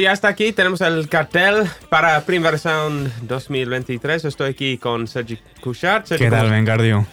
[0.00, 0.52] Ya está aquí.
[0.52, 4.24] Tenemos el cartel para Primavera Sound 2023.
[4.24, 5.38] Estoy aquí con Sergi.
[5.62, 7.06] Sergi, ¿Qué ¿cómo- tal, Vengardio?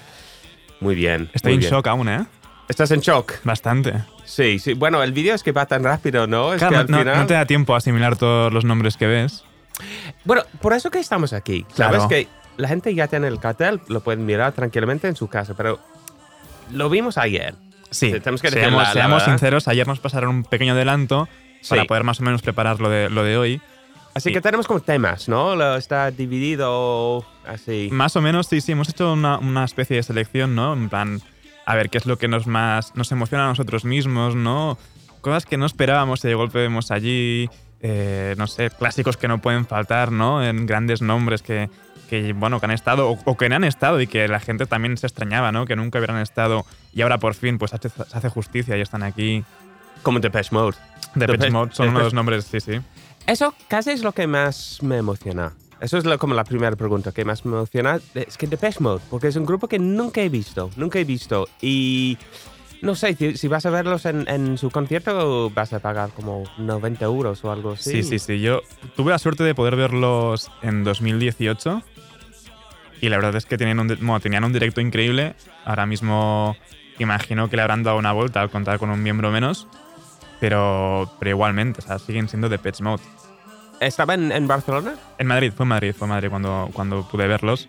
[0.80, 1.30] Muy bien.
[1.34, 1.72] Estoy muy en bien.
[1.74, 2.25] shock aún, ¿eh?
[2.70, 3.34] ¿Estás en shock?
[3.44, 3.94] Bastante.
[4.25, 4.74] Sí, sí.
[4.74, 6.53] Bueno, el vídeo es que va tan rápido, ¿no?
[6.53, 7.18] Es Claro, que no, al no- final...
[7.22, 9.44] no te da tiempo a asimilar todos los nombres que ves.
[10.24, 11.66] Bueno, por eso que estamos aquí.
[11.74, 12.08] Sabes Claro.
[12.09, 12.28] que
[12.58, 15.80] la gente ya tiene el cartel, lo pueden mirar tranquilamente en su casa, pero
[16.72, 17.56] lo vimos ayer.
[17.90, 21.30] Sí, Sí, tenemos que seamos, la- la seamos sinceros, ayer nos pasaron un pequeño adelanto
[21.68, 21.88] para Sí.
[21.88, 23.62] poder más o menos preparar lo de, lo de hoy.
[24.14, 24.34] Así Sí.
[24.34, 25.56] que tenemos como temas, ¿no?
[25.56, 27.90] Lo está dividido así.
[27.92, 30.74] Más o menos, sí, sí, hemos hecho una, una especie de selección, ¿no?
[30.74, 31.22] En plan,
[31.66, 34.78] a ver qué es lo que nos más nos emociona a nosotros mismos, ¿no?
[35.22, 37.50] Cosas que no esperábamos y de golpe vemos allí,
[37.82, 40.44] eh, no sé, clásicos que no pueden faltar, ¿no?
[40.44, 41.70] En grandes nombres que,
[42.10, 44.66] que, bueno, que han estado o, o que no han estado y que la gente
[44.66, 45.66] también se extrañaba, ¿no?
[45.66, 47.78] Que nunca hubieran estado y ahora por fin pues se
[48.14, 49.44] hace justicia y están aquí.
[50.04, 50.78] Como Depeche Mode.
[51.18, 52.80] Depeche Depeche- Mode son uno de los nombres, sí, sí.
[53.25, 55.54] Eso casi es lo que más me emociona.
[55.80, 58.00] Eso es lo- como la primera pregunta que más me emociona.
[58.16, 61.48] Es que Depeche Mode, porque es un grupo que nunca he visto, nunca he visto.
[61.62, 62.18] Y
[62.81, 66.44] no sé, si, si vas a verlos en, en su concierto, vas a pagar como
[66.58, 67.92] 90 euros o algo así.
[67.92, 68.40] Sí, sí, sí.
[68.40, 68.62] Yo
[68.96, 71.81] tuve la suerte de poder verlos en 2018
[73.02, 75.36] y la verdad es que tenían un, bueno, tenían un directo increíble.
[75.66, 76.56] Ahora mismo
[77.00, 79.68] imagino que le habrán dado una vuelta al contar con un miembro menos,
[80.39, 83.04] pero, pero igualmente, o sea, siguen siendo de Pets Mode.
[83.80, 84.95] ¿Estaba en, en Barcelona?
[85.18, 87.68] En Madrid, fue en Madrid, fue en Madrid cuando, cuando pude verlos.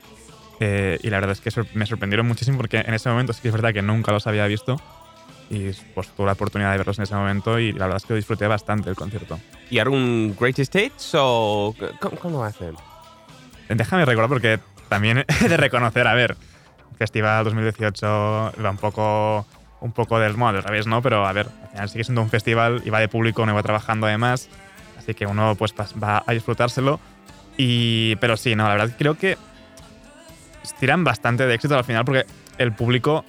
[0.61, 3.41] eh, y la verdad es que sor- me sorprendieron muchísimo porque en ese momento sí
[3.43, 4.81] que es verdad que nunca los había visto.
[5.51, 8.13] Y pues tuve la oportunidad de verlos en ese momento y la verdad es que
[8.13, 9.39] lo disfruté bastante el concierto.
[9.71, 12.75] ¿Y era un Greatest Hits o cómo, cómo hacen?
[13.69, 16.37] Déjame recordar porque también he de reconocer, a ver,
[16.99, 19.47] Festival 2018 va un poco,
[19.81, 21.03] un poco del, bueno, del revés, ¿no?
[21.03, 23.63] Pero a ver, al final sigue siendo un festival y va de público, no va
[23.63, 24.49] trabajando además,
[24.99, 25.73] así que uno pues
[26.03, 26.99] va a disfrutárselo.
[27.57, 29.37] Y, pero sí, no, la verdad creo que
[30.81, 32.25] tiran bastante de éxito al final porque
[32.59, 33.25] el público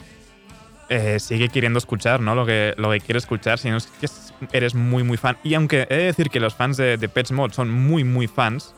[0.90, 2.36] eh, sigue queriendo escuchar, ¿no?
[2.36, 5.38] Lo que, lo que quiere escuchar, si no que es- eres muy, muy fan.
[5.44, 8.28] Y aunque he de decir que los fans de, de Pets Mod son muy, muy
[8.28, 8.74] fans,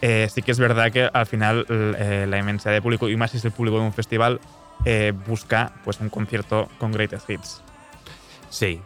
[0.00, 3.30] eh, sí que es verdad que al final eh, la inmensidad de público, y más
[3.30, 4.40] si es el público de un festival,
[4.84, 7.62] eh, busca pues un concierto con greatest hits.
[8.50, 8.80] Sí.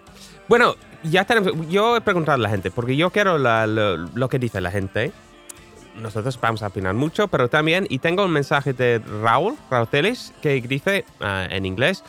[0.48, 1.52] Bueno, ya tenemos.
[1.69, 4.70] Yo he preguntado a la gente, porque yo quiero la- lo, lo que dice la
[4.70, 5.12] gente.
[6.00, 7.87] Nosotros vamos a opinar mucho, pero también.
[7.88, 12.04] Y tengo un mensaje de Raúl, Raúl Teles, que dice ah, en inglés.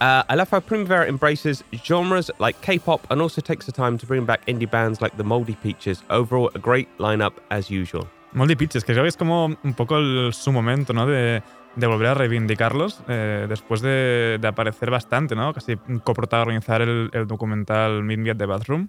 [0.00, 4.06] Uh, I love how Primavera embraces genres like K-pop and also takes the time to
[4.06, 6.02] bring back indie bands like the Moldy Peaches.
[6.10, 8.06] Overall, a great lineup as usual.
[8.32, 11.06] Moldy Pitches, que creo que es como un poco el- su momento, ¿no?
[11.06, 11.42] De,
[11.76, 15.52] de volver a reivindicarlos eh, después de, de aparecer bastante, ¿no?
[15.52, 18.88] Casi coprotagonizar el, el documental Meet Me at the Bathroom.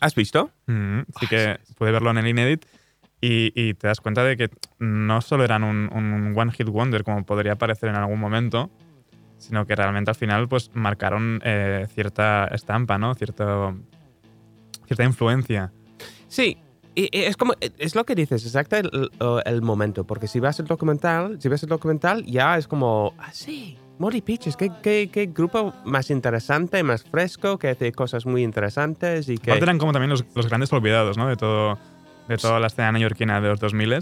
[0.00, 0.50] ¿Has visto?
[0.66, 2.66] Mm, Así que pude verlo en el Inedit
[3.20, 7.02] y, y te das cuenta de que no solo eran un, un One Hit Wonder
[7.02, 8.70] como podría parecer en algún momento,
[9.38, 13.14] sino que realmente al final pues marcaron eh, cierta estampa, ¿no?
[13.14, 13.76] Cierto,
[14.86, 15.72] cierta influencia.
[16.28, 16.58] Sí,
[16.96, 20.58] y- es como es lo que dices, exacto el, el- el momento, porque si vas
[20.60, 25.08] al documental, si ves el documental ya es como, ah, sí, Moldy Peaches, ¿qué, qué,
[25.12, 29.50] qué grupo más interesante, más fresco, que hace cosas muy interesantes y que...
[29.52, 31.28] Aparte eran como también los, los grandes olvidados, ¿no?
[31.28, 31.78] De todo
[32.28, 33.98] de toda la escena neoyorquina de los 2000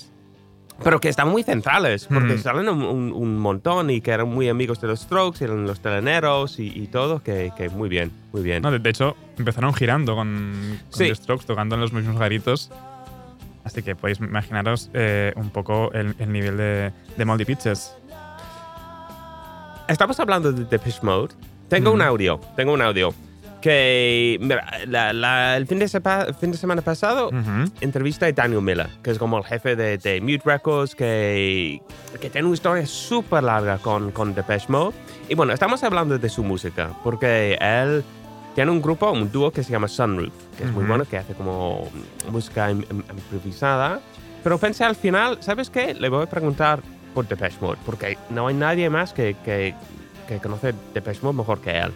[0.83, 2.39] Pero que están muy centrales, porque Mm.
[2.39, 5.79] salen un, un- un montón y que eran muy amigos de los Strokes, eran los
[5.81, 8.61] teleneros y, y todo, que, que muy bien, muy bien.
[8.63, 11.07] No, de, de hecho, empezaron girando con, con Sí.
[11.09, 12.71] The Strokes, tocando en los mismos garitos.
[13.63, 17.95] Así que podéis imaginaros eh, un poco el, el nivel de, de Moldy Pitches.
[19.89, 21.35] Estamos hablando de Depeche Mode.
[21.69, 23.15] Tengo un audio, tengo un audio.
[23.69, 27.73] Que, mira, la- la- el fin de, sepa- fin de semana pasado Ujú.
[27.81, 31.81] entrevista a Daniel Miller, que es como el jefe de, de Mute Records, que,
[32.21, 34.95] que tiene una historia súper larga con, con Depeche Mode.
[35.31, 38.05] Y bueno, estamos hablando de su música, porque él
[38.55, 40.29] tiene un grupo, un dúo que se llama Sunroof,
[40.59, 40.89] que es muy Ujú.
[40.89, 41.89] bueno, que hace como
[42.31, 43.99] música im- im- improvisada.
[44.43, 45.95] Pero pensé al final, ¿sabes qué?
[45.95, 46.81] Le voy a preguntar
[47.15, 49.75] por Depeche Mode, porque no hay nadie más que, que,
[50.29, 51.93] que conoce Depeche Mode mejor que él.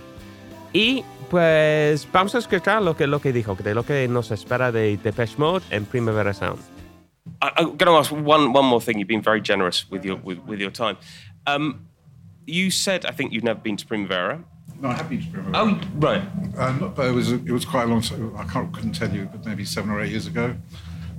[0.73, 4.73] Y pues vamos a escuchar lo que, lo que dijo, de lo que nos espera
[4.73, 6.61] de Depeche Mode en Primavera Sound.
[7.43, 8.99] I, I'm going to ask one, one more thing.
[8.99, 10.97] You've been very generous with your with, with your time.
[11.47, 11.87] Um,
[12.47, 14.43] you said I think you've never been to Primavera.
[14.81, 15.53] No, I have been to Primavera.
[15.55, 16.23] Oh, right.
[16.57, 18.35] Uh, not, but it was it was quite a long time.
[18.37, 20.57] I can't couldn't tell you, but maybe seven or eight years ago,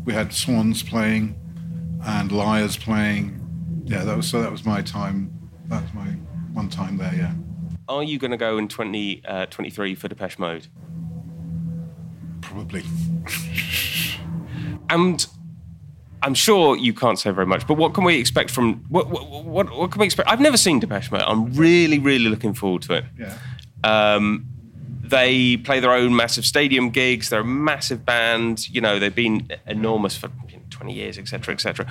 [0.06, 1.36] we had Swans playing,
[2.06, 3.40] and Liars playing.
[3.86, 4.42] Yeah, that was so.
[4.42, 5.32] That was my time.
[5.68, 6.08] That was my
[6.54, 7.14] one time there.
[7.14, 7.34] Yeah,
[7.90, 10.68] Are you going to go in 2023 for Depeche Mode?
[12.50, 12.84] probably.
[14.90, 15.28] and
[16.22, 19.30] I'm sure you can't say very much, but what can we expect from what what,
[19.46, 20.30] what, what can we expect?
[20.30, 21.22] I've never seen Depeche Mode.
[21.22, 23.06] I'm really really looking forward to it.
[23.18, 23.38] Yeah.
[23.84, 24.46] Um,
[25.02, 27.30] they play their own massive stadium gigs.
[27.30, 28.70] They're a massive band.
[28.70, 31.88] You know, they've been enormous for you know, 20 years, etc., etc.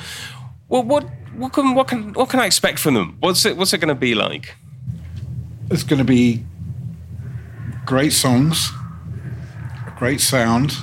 [0.69, 3.17] Well, what what can what can what can I expect from them?
[3.21, 4.57] What's it What's it going to be like?
[5.71, 6.45] It's going to be
[7.85, 8.71] great songs,
[9.99, 10.75] great sound,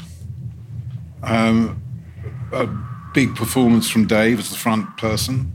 [1.23, 1.81] um,
[2.51, 2.67] a
[3.13, 5.51] big performance from Dave as the front person.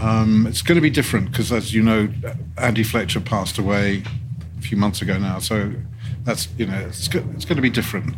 [0.00, 2.08] Um, it's going to be different because, as you know,
[2.56, 4.04] Andy Fletcher passed away
[4.56, 5.40] a few months ago now.
[5.40, 5.72] So
[6.22, 8.14] that's you know it's it's going to be different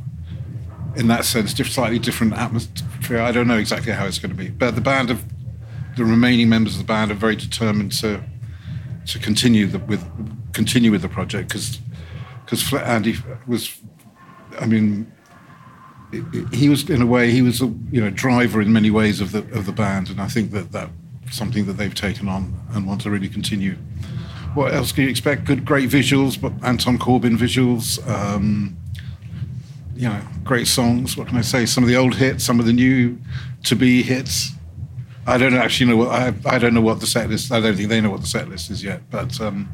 [0.96, 3.20] in that sense, slightly different atmosphere.
[3.20, 5.24] I don't know exactly how it's going to be, but the band of
[5.96, 8.22] the remaining members of the band are very determined to
[9.06, 10.04] to continue the, with
[10.52, 11.78] continue with the project because
[12.44, 13.16] because Andy
[13.46, 13.80] was,
[14.58, 15.10] I mean,
[16.52, 19.32] he was in a way he was a you know driver in many ways of
[19.32, 20.90] the of the band, and I think that that
[21.30, 23.76] something that they've taken on and want to really continue.
[24.54, 25.44] What else can you expect?
[25.44, 28.04] Good, great visuals, but Anton Corbin visuals.
[28.08, 28.76] Um,
[29.94, 31.16] you know, great songs.
[31.16, 31.66] What can I say?
[31.66, 33.18] Some of the old hits, some of the new
[33.64, 34.52] to be hits.
[35.30, 37.52] I don't actually know what I, I don't know what the set list.
[37.52, 39.08] I don't think they know what the set list is yet.
[39.10, 39.68] But um,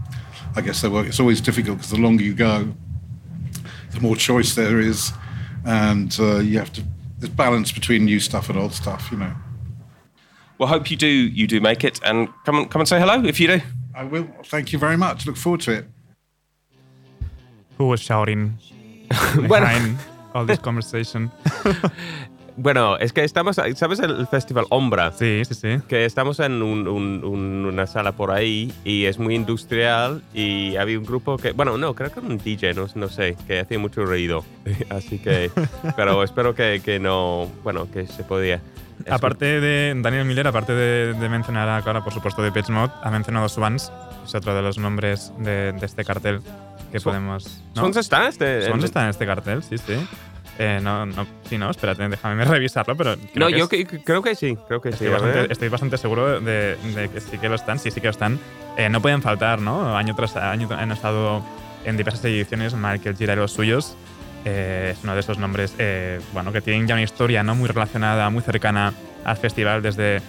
[0.54, 1.06] I guess they will.
[1.06, 2.74] It's always difficult because the longer you go,
[3.92, 5.12] the more choice there is,
[5.64, 6.84] and uh, you have to.
[7.18, 9.08] There's balance between new stuff and old stuff.
[9.10, 9.32] You know.
[10.58, 13.24] Well, hope you do you do make it, and come and come and say hello
[13.24, 13.60] if you do.
[13.94, 14.28] I will.
[14.44, 15.24] Thank you very much.
[15.26, 15.86] Look forward to it.
[17.78, 18.58] Who was shouting
[19.34, 19.48] Bueno.
[19.48, 19.98] behind
[20.34, 21.30] all this conversation?
[22.58, 25.12] Bueno, es que estamos, ¿sabes el festival Ombra?
[25.12, 25.68] sí, sí, sí.
[25.88, 30.76] Que estamos en un- un- un- una sala por ahí y es muy industrial y
[30.76, 33.60] había un grupo que, bueno, no, creo que era un DJ, no, no sé, que
[33.60, 34.42] hacía mucho ruido.
[34.90, 35.50] Así que,
[35.96, 38.60] pero espero que, que no, bueno, que se podía.
[39.10, 43.10] Aparte de Daniel Miller, aparte de, de mencionar ahora, por supuesto, de Pitch Mode, ha
[43.10, 43.92] mencionado Swans,
[44.24, 46.40] es otro de los nombres de, de este cartel
[46.90, 47.62] que Swan- podemos.
[47.74, 47.82] ¿no?
[47.82, 48.28] ¿Swans está?
[48.28, 49.92] Este, Swans en- está en este cartel, sí, sí.
[50.58, 53.14] Eh, no, no, sí, no, espérate, déjame revisarlo, pero.
[53.16, 55.04] creo No, que yo es- que- creo que sí, creo que sí.
[55.04, 58.00] Estoy a bastante, estoy bastante seguro de, de que sí que lo están, sí, sí
[58.00, 58.38] que lo están.
[58.78, 59.96] Eh, no pueden faltar, ¿no?
[59.96, 61.42] Año tras año han estado
[61.84, 63.96] en diversas ediciones Michael Gira y los suyos.
[64.46, 67.54] Eh, es uno de esos nombres, eh, bueno, que tienen ya una historia, ¿no?
[67.54, 68.92] Muy relacionada, muy cercana
[69.24, 70.22] al festival desde,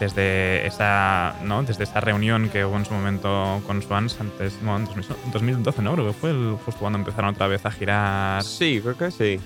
[0.00, 1.62] desde esa, ¿no?
[1.62, 5.82] Desde esa reunión que hubo en su momento con Swans antes, no, en 2000 2012,
[5.82, 5.92] ¿no?
[5.94, 8.42] Creo que fue el- justo cuando empezaron otra vez a girar.
[8.42, 9.40] Sí, creo que sí.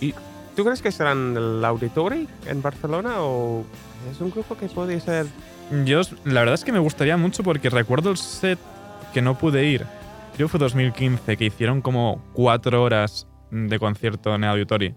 [0.00, 0.14] ¿Y
[0.54, 3.64] tú crees que serán el Auditori en Barcelona o
[4.10, 5.26] es un grupo que puede ser...
[5.84, 8.58] Yo, la verdad es que me gustaría mucho porque recuerdo el set
[9.12, 9.84] que no pude ir.
[10.36, 14.94] Creo que fue 2015, que hicieron como cuatro horas de concierto en el Auditori.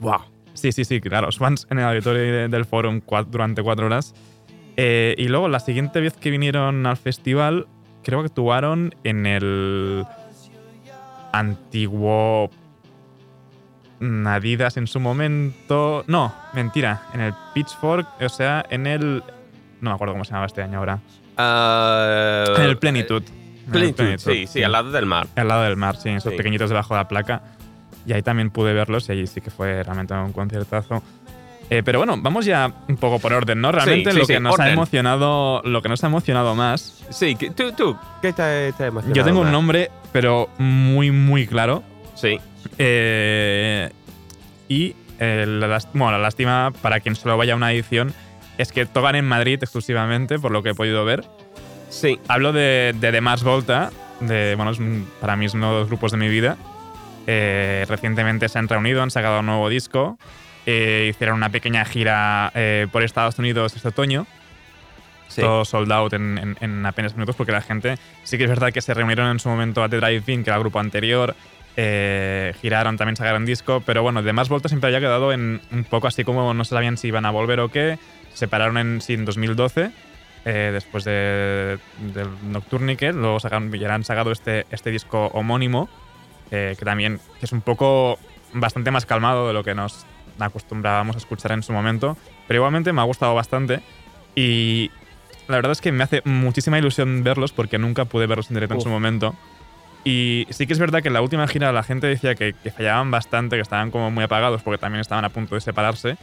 [0.00, 0.20] ¡Wow!
[0.54, 1.30] Sí, sí, sí, claro.
[1.32, 4.14] Swans en el Auditori de- del Forum durante cuatro horas.
[4.78, 7.66] Eh, y luego la siguiente vez que vinieron al festival,
[8.02, 10.06] creo que actuaron en el
[11.32, 12.50] antiguo
[14.26, 16.04] Adidas en su momento.
[16.06, 17.02] No, mentira.
[17.14, 19.22] En el Pitchfork, o sea, en el.
[19.80, 20.98] No me acuerdo cómo se llamaba este año ahora.
[21.36, 23.22] Ah, En el Plenitud.
[23.68, 25.26] En el Plenitud, sí, sí, al lado del mar.
[25.36, 26.36] Al lado del mar, sí, esos Sí.
[26.36, 27.42] pequeñitos debajo de la placa.
[28.06, 31.02] Y ahí también pude verlos y allí sí que fue realmente un conciertazo.
[31.68, 33.72] Eh, pero bueno, vamos ya un poco por orden, ¿no?
[33.72, 37.04] Realmente sí, lo que nos ha emocionado, lo que nos ha emocionado más.
[37.10, 41.48] Sí, tú, tú, ¿qué te, te ha emocionado Yo tengo un nombre, pero muy, muy
[41.48, 41.82] claro.
[42.16, 42.38] Sí.
[42.78, 43.90] Eh,
[44.68, 48.12] y eh, la, lás- bueno, la lástima para quien solo vaya a una edición
[48.58, 51.24] es que tocan en Madrid exclusivamente, por lo que he podido ver.
[51.90, 52.18] Sí.
[52.26, 55.78] Hablo de, de The Mars Volta, de, bueno, es un- para mí es uno de
[55.80, 56.56] los grupos de mi vida.
[57.26, 60.18] Eh, recientemente se han reunido, han sacado un nuevo disco,
[60.64, 64.26] eh, hicieron una pequeña gira eh, por Estados Unidos este otoño,
[65.28, 65.42] Sí.
[65.42, 68.72] todo sold out en, en- en apenas minutos, porque la gente sí que es verdad
[68.72, 71.34] que se reunieron en su momento a The Drive-In, que era el grupo anterior,
[71.76, 75.84] eh, giraron, también sacaron disco, pero bueno, de más voltas siempre había quedado en un
[75.84, 77.98] poco así como no sabían si iban a volver o qué.
[78.32, 79.90] Se separaron en, sí, en 2012,
[80.44, 85.88] eh, después de, del Nocturnique, luego sacaron, ya han sacado este, este disco homónimo,
[86.50, 88.18] eh, que también que es un poco
[88.52, 90.06] bastante más calmado de lo que nos
[90.38, 92.16] acostumbrábamos a escuchar en su momento,
[92.46, 93.80] pero igualmente me ha gustado bastante
[94.34, 94.90] y
[95.48, 98.74] la verdad es que me hace muchísima ilusión verlos porque nunca pude verlos en directo
[98.74, 98.84] en Uf.
[98.84, 99.34] su momento.
[100.08, 102.70] Y sí que es verdad que en la última gira la gente decía que, que
[102.70, 106.16] fallaban bastante, que estaban como muy apagados porque también estaban a punto de separarse.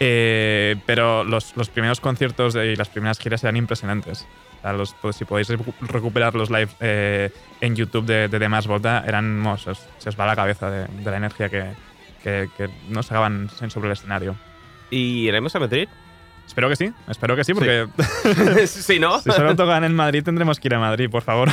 [0.00, 4.26] Eh, pero los, los primeros conciertos y las primeras giras eran impresionantes.
[4.58, 7.30] O sea, los- pues, si podéis recu- recuperar los live eh,
[7.62, 10.70] en YouTube de, de Mass Volta, eran, no, se, os, se os va la cabeza
[10.70, 11.64] de, de la energía que,
[12.22, 14.36] que, que no se hagan sobre el escenario.
[14.90, 15.88] ¿Y iremos a Madrid?
[16.46, 17.86] Espero que sí, espero que sí, porque
[18.66, 19.18] sí, ¿no?
[19.22, 21.48] si solo tocan en Madrid tendremos que ir a Madrid, por favor.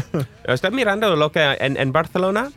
[0.44, 2.50] Estoy mirando lo que en, en Barcelona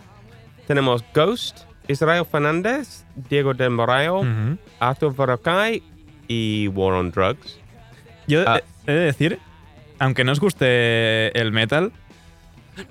[0.67, 4.57] tenemos Ghost, Israel Fernández, Diego del Morayo, Ujú.
[4.79, 5.81] Arthur Boracay
[6.27, 7.57] y War on Drugs.
[8.27, 8.61] Yo Ah.
[8.85, 9.39] he de decir,
[9.97, 11.91] aunque no os guste el metal,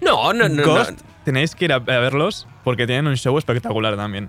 [0.00, 0.64] No, no, no.
[0.64, 0.96] Ghost no.
[1.24, 4.28] tenéis que ir a verlos porque tienen un show espectacular también.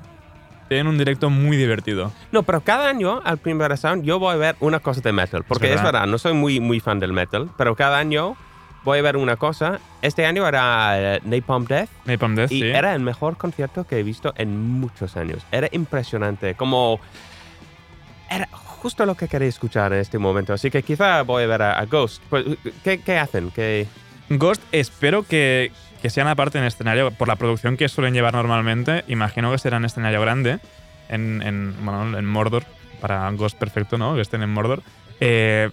[0.67, 2.11] Tienen un directo muy divertido.
[2.31, 5.43] No, pero cada año al Primavera Sound yo voy a ver una cosa de metal.
[5.47, 6.07] Porque es verdad.
[6.07, 8.35] no soy muy, muy fan del metal, pero cada año
[8.83, 9.79] voy a ver una cosa.
[10.01, 12.67] Este año era eh, Napalm Death Napalm Death, y sí.
[12.67, 15.45] era el mejor concierto que he visto en muchos años.
[15.51, 16.99] Era impresionante, como...
[18.29, 20.53] Era justo lo que quería escuchar en este momento.
[20.53, 22.21] Así que quizá voy a ver a, a Ghost.
[22.29, 22.45] Pues,
[22.83, 23.51] ¿qué, qué hacen?
[23.51, 23.87] ¿Qué...
[24.29, 25.71] Ghost, espero que,
[26.01, 29.03] que sean aparte en escenario, por la producción que suelen llevar normalmente.
[29.07, 30.59] Imagino que será en escenario grande,
[31.09, 32.63] en, en, bueno, en Mordor,
[33.01, 34.15] para Ghost perfecto, ¿no?
[34.15, 34.81] Que estén en Mordor.
[35.19, 35.69] Eh,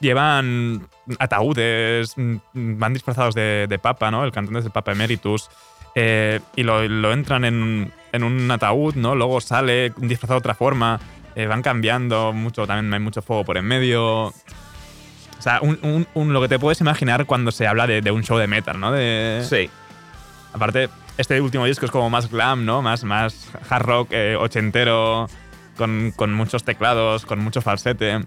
[0.00, 0.86] llevan
[1.18, 4.24] ataúdes, mm, van disfrazados de, papa, ¿no?
[4.24, 5.48] El cantante es el Papa Emeritus.
[5.94, 9.14] eh, y lo, lo entran en, en un ataúd, ¿no?
[9.14, 11.00] Luego sale disfrazado de otra forma.
[11.36, 14.32] eh, van cambiando mucho, también hay mucho fuego por en medio.
[15.38, 18.10] O sea, un, un- un- lo que te puedes imaginar cuando se habla de, de
[18.10, 18.90] un show de metal, ¿no?
[18.92, 19.70] De, Sí.
[20.52, 20.88] Aparte,
[21.18, 22.80] este último disco es como más glam, ¿no?
[22.82, 25.28] Más, más hard rock eh, ochentero,
[25.76, 28.20] con, con muchos teclados, con mucho falsete.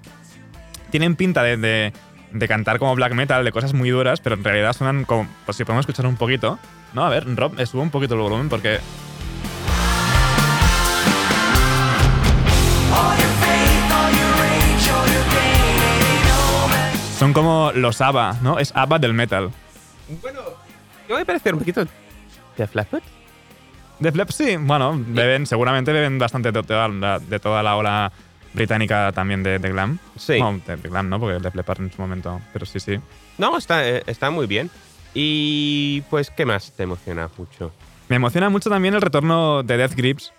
[0.92, 1.94] Tienen pinta de, de-
[2.32, 5.28] de cantar como black metal, de cosas muy duras, pero en realidad suenan como...
[5.46, 6.60] Pues si podemos escuchar un poquito.
[6.94, 8.80] No, a ver, Rob, sube un poquito el volumen porque...
[17.20, 18.60] Son como los ABBA, ¿no?
[18.60, 19.52] Es ABBA del metal.
[20.22, 20.40] Bueno,
[21.08, 21.90] yo voy a parecer un poquito de
[22.74, 23.04] Leppard.
[24.00, 28.12] Def Leppard, sí, bueno, beben, seguramente beben bastante de toda la, de toda la ola
[28.54, 30.00] británica también de, de glam.
[30.18, 30.38] Sí.
[30.40, 31.20] Bueno, de, de glam, ¿no?
[31.20, 32.98] Porque Def Leppard en su momento, pero sí, sí.
[33.38, 34.70] No, está, eh, está muy bien.
[35.14, 37.74] Y pues, ¿qué más te emociona mucho?
[38.08, 40.32] Me emociona mucho también el retorno de Death Grips.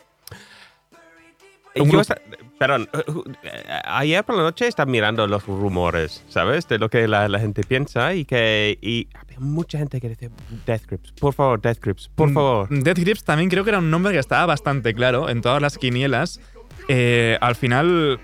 [1.76, 2.20] Un Yo grupo- esta-
[2.60, 3.02] perdón, eh,
[3.42, 6.68] eh, ayer por la noche estaba mirando los rumores, ¿sabes?
[6.68, 10.28] De lo que la, la gente piensa y que y había mucha gente que dice
[10.66, 12.70] Death Grips, por favor, Death Grips, por favor.
[12.70, 15.62] Mm, Death Grips también creo que era un nombre que estaba bastante claro en todas
[15.62, 16.38] las quinielas.
[16.88, 18.20] Eh, al final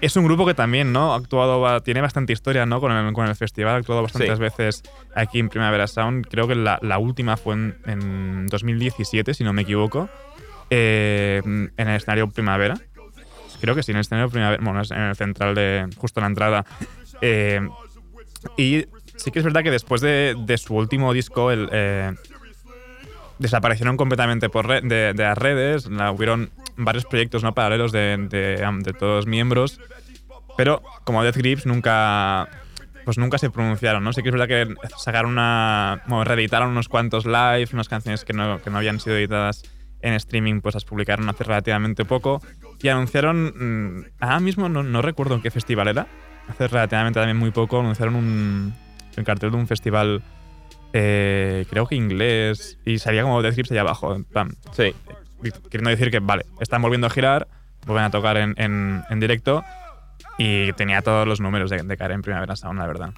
[0.00, 1.12] es un grupo que también, ¿no?
[1.12, 2.80] Ha actuado, tiene bastante historia, ¿no?
[2.80, 4.42] Con el, con el festival, ha actuado bastantes Sí.
[4.42, 4.82] veces
[5.14, 6.26] aquí en Primavera Sound.
[6.28, 10.08] Creo que la, la última fue en, en 2017, si no me equivoco,
[10.70, 12.74] eh, en el escenario Primavera.
[13.62, 16.28] Creo que sí, en el escenario Primavera, bueno, en el central de justo en la
[16.28, 16.66] entrada.
[17.20, 17.60] Eh,
[18.56, 22.12] y sí que es verdad que después de, su último disco, eh,
[23.38, 25.86] desaparecieron completamente por de, las redes.
[25.86, 27.54] Hubieron varios proyectos ¿no?
[27.54, 29.78] paralelos de todos los miembros.
[30.56, 32.48] Pero como Death Grips nunca.
[33.04, 34.12] Pues nunca se pronunciaron, ¿no?
[34.12, 36.02] Sí que es verdad que sacaron una.
[36.06, 39.62] Bueno, reeditaron unos cuantos live, unas canciones que no, que no habían sido editadas
[40.02, 42.42] en streaming, pues las publicaron hace relativamente poco.
[42.82, 43.98] Y anunciaron.
[43.98, 46.06] mm, ahora mismo no, no recuerdo en qué festival era.
[46.48, 48.74] Hace relativamente también muy poco anunciaron un.
[49.16, 50.22] El cartel de un festival
[50.92, 54.94] eh, creo que inglés, y salía como Death Grips allá abajo, plan, Sí.
[55.70, 57.48] queriendo decir que, vale, están volviendo a girar,
[57.86, 59.64] vuelven a tocar en, en- en directo,
[60.38, 63.10] y tenía todos los números de, de caer en Primavera Sound, la verdad.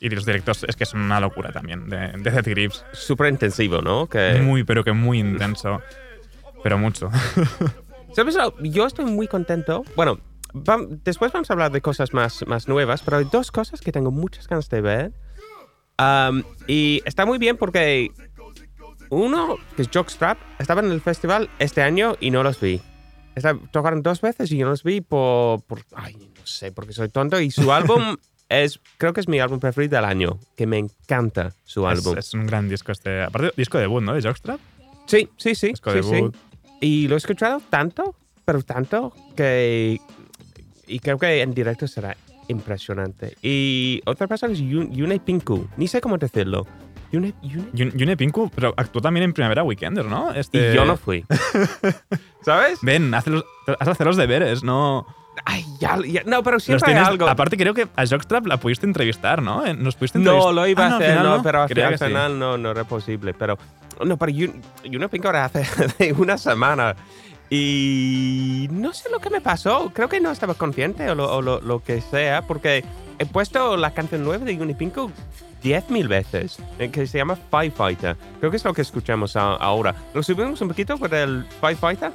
[0.00, 2.84] Y los directos es que son una locura también, de, de Death Grips.
[2.92, 4.06] Súper intensivo, ¿no?
[4.08, 5.80] Que, Muy, pero que muy intenso.
[6.64, 7.10] Pero mucho.
[8.16, 8.36] ¿Sabes?
[8.62, 9.84] Yo estoy muy contento.
[9.94, 10.18] Bueno,
[10.52, 13.92] vam- después vamos a hablar de cosas más, más nuevas, pero hay dos cosas que
[13.92, 15.12] tengo muchas ganas de ver.
[15.98, 18.10] Am, y está muy bien porque
[19.10, 22.80] uno, que es Jockstrap, estaba en el festival este año y no los vi.
[23.34, 25.80] Esta- tocaron dos veces y yo no los vi por, por...
[25.94, 27.38] Ay, no sé, porque soy tonto.
[27.40, 28.16] Y su álbum
[28.48, 28.80] es...
[28.96, 32.16] Creo que es mi álbum preferido del año, que me encanta su es, álbum.
[32.16, 33.22] es un gran disco este.
[33.24, 34.14] Aparte, disco debut, ¿no?
[34.14, 34.60] De Jockstrap.
[35.06, 35.68] Sí, sí, sí.
[35.68, 36.22] Disco sí, sí.
[36.84, 39.98] Y lo he escuchado tanto, pero tanto, que.
[40.86, 42.14] Y creo que en directo será
[42.48, 43.36] impresionante.
[43.42, 45.66] Y otra persona es Yun- Yune Pinku.
[45.78, 46.66] Ni sé cómo decirlo.
[47.10, 50.34] Yune, Yune- Yun- Yune Pinku, pero actuó también en Primavera Weekender, ¿no?
[50.34, 51.24] Y Este, yo no fui.
[52.42, 52.80] ¿Sabes?
[52.82, 53.44] Ven, haz los,
[53.78, 55.06] haz hacer los deberes, no.
[55.46, 57.28] Ay, ya, ya- No, pero siempre hay tienes- algo.
[57.28, 59.64] Aparte, creo que a Jockstrap la pudiste entrevistar, ¿no?
[59.66, 60.54] Eh, Nos pudiste No, entrevistar.
[60.54, 62.04] lo iba Ah, a hacer, final no, pero al Creía al que sí.
[62.04, 63.34] final no, no era posible.
[63.34, 63.58] Pero,
[64.04, 66.96] no, pero Yun- Yune Pinku era hace, una semana.
[67.50, 69.90] Y no sé lo que me pasó.
[69.94, 72.84] Creo que no estaba consciente o lo, o lo- lo que sea, porque
[73.18, 75.10] he puesto la canción nueva de Yune Pinku
[75.62, 78.16] 10.000 veces, eh, que se llama Firefighter.
[78.40, 79.94] Creo que es lo que escuchamos ahora.
[80.14, 82.10] ¿Lo subimos un poquito con el Firefighter?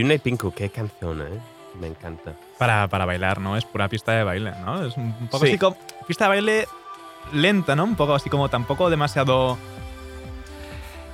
[0.00, 1.38] Yune Pinku, qué canción, ¿eh?
[1.80, 2.32] Me encanta.
[2.58, 3.56] Para, para bailar, ¿no?
[3.56, 4.84] Es pura pista de baile, ¿no?
[4.84, 5.50] Es un poco Sí.
[5.52, 5.76] así como.
[6.06, 6.68] Pista de baile
[7.32, 7.84] lenta, ¿no?
[7.84, 9.58] Un poco así como tampoco demasiado.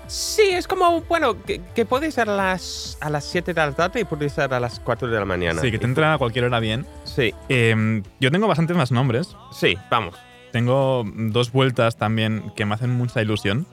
[0.06, 3.72] Sí, es como, bueno, que, que puede ser a las, a las 7 de la
[3.72, 5.60] tarde y puede ser a las 4 de la mañana.
[5.60, 6.86] Sí, que te entra a cualquier hora bien.
[7.02, 9.36] Sí, Eh, yo tengo bastantes más nombres.
[9.52, 10.14] sí, vamos.
[10.52, 13.66] Tengo dos vueltas también que me hacen mucha ilusión.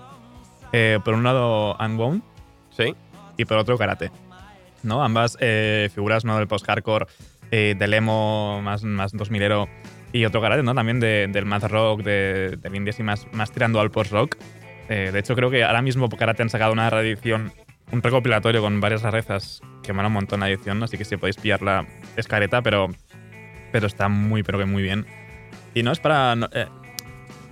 [0.74, 2.24] Eh, por un lado, Unwound
[2.76, 2.96] Sí,
[3.38, 4.12] y por otro, Karate.
[4.84, 5.04] ¿No?
[5.04, 6.38] Ambas eh, figuras ¿no?
[6.38, 7.08] del post-hardcore,
[7.52, 9.68] eh, del emo más, más 2000ero
[10.12, 10.76] y otro Karate, ¿no?
[10.76, 14.36] También de- del math rock, de, del indie así más, más tirando al post-rock.
[14.90, 17.52] Eh, de hecho, creo que ahora mismo Karate han sacado una reedición,
[17.92, 21.38] un recopilatorio con varias rarezas que mola un montón la edición, así que si podéis
[21.38, 22.90] pillarla es careta, pero,
[23.72, 25.06] pero está muy, pero que muy bien.
[25.74, 26.68] Y no es para no- eh,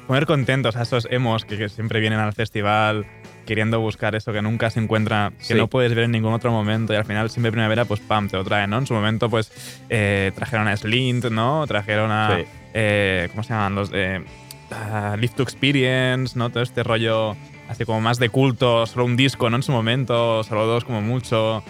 [0.07, 3.05] poner contentos a esos emos que, que siempre vienen al festival
[3.51, 5.53] queriendo buscar eso que nunca se encuentra, que Sí.
[5.55, 8.37] no puedes ver en ningún otro momento y al final siempre primavera pues pam, te
[8.37, 8.77] lo traen, ¿no?
[8.77, 9.51] En su momento pues
[9.89, 11.67] eh, trajeron a Slint, ¿no?
[11.67, 12.37] Trajeron a...
[12.37, 12.45] Sí.
[12.73, 13.75] eh, ¿Cómo se llaman?
[13.75, 13.91] Los...
[13.93, 14.23] Eh,
[14.71, 16.49] a Live to Experience, ¿no?
[16.49, 17.35] Todo este rollo
[17.67, 19.57] así como más de culto, solo un disco, ¿no?
[19.57, 21.61] En su momento, solo dos como mucho.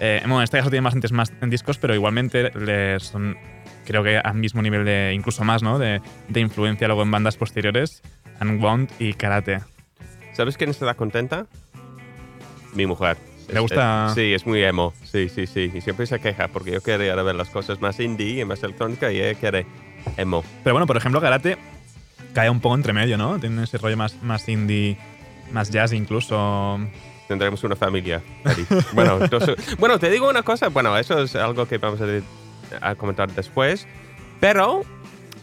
[0.00, 3.36] Eh, bueno, en este caso tienen bastantes más discos, pero igualmente le son,
[3.84, 5.78] creo que al mismo nivel de, incluso más, ¿no?
[5.78, 8.00] De, de influencia luego en bandas posteriores,
[8.40, 9.60] Unwound y Karate.
[10.36, 11.46] ¿Sabes quién está contenta?
[12.74, 13.16] Mi mujer.
[13.48, 14.06] ¿Le gusta?
[14.08, 14.92] es- sí, es muy emo.
[15.04, 15.70] Sí, sí, sí.
[15.74, 19.10] Y siempre se queja porque yo quería ver las cosas más indie y más electrónica
[19.12, 19.66] y ella quiere
[20.16, 20.44] emo.
[20.64, 21.56] Pero bueno, por ejemplo, Karate
[22.34, 23.38] cae un poco entre medio, ¿no?
[23.38, 24.98] Tiene ese rollo más, más indie,
[25.52, 26.78] más jazz incluso.
[27.28, 28.20] Tendremos una familia.
[28.92, 30.68] Bueno, entonces- bueno, te digo una cosa.
[30.68, 33.86] Bueno, eso es algo que vamos a, a comentar después.
[34.40, 34.82] Pero,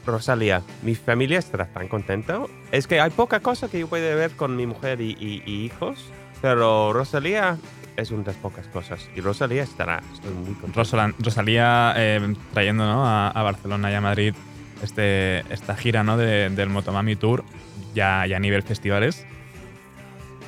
[0.06, 2.42] Rosalía, mi familia estará tan contenta.
[2.72, 5.66] Es que hay poca cosa que yo pueda ver con mi mujer y, y- y
[5.66, 6.12] hijos.
[6.42, 7.58] Pero Rosalía
[7.96, 9.10] es una de las pocas cosas.
[9.16, 10.02] Y Rosalía estará.
[10.14, 10.82] Estoy muy contento.
[10.84, 13.06] Rosalan- Rosalía eh, trayendo ¿no?
[13.06, 14.34] a, a Barcelona y a Madrid
[14.82, 16.18] este, esta gira ¿no?
[16.18, 17.46] de- del Motomami Tour,
[17.96, 19.26] ya, ya a nivel festivales.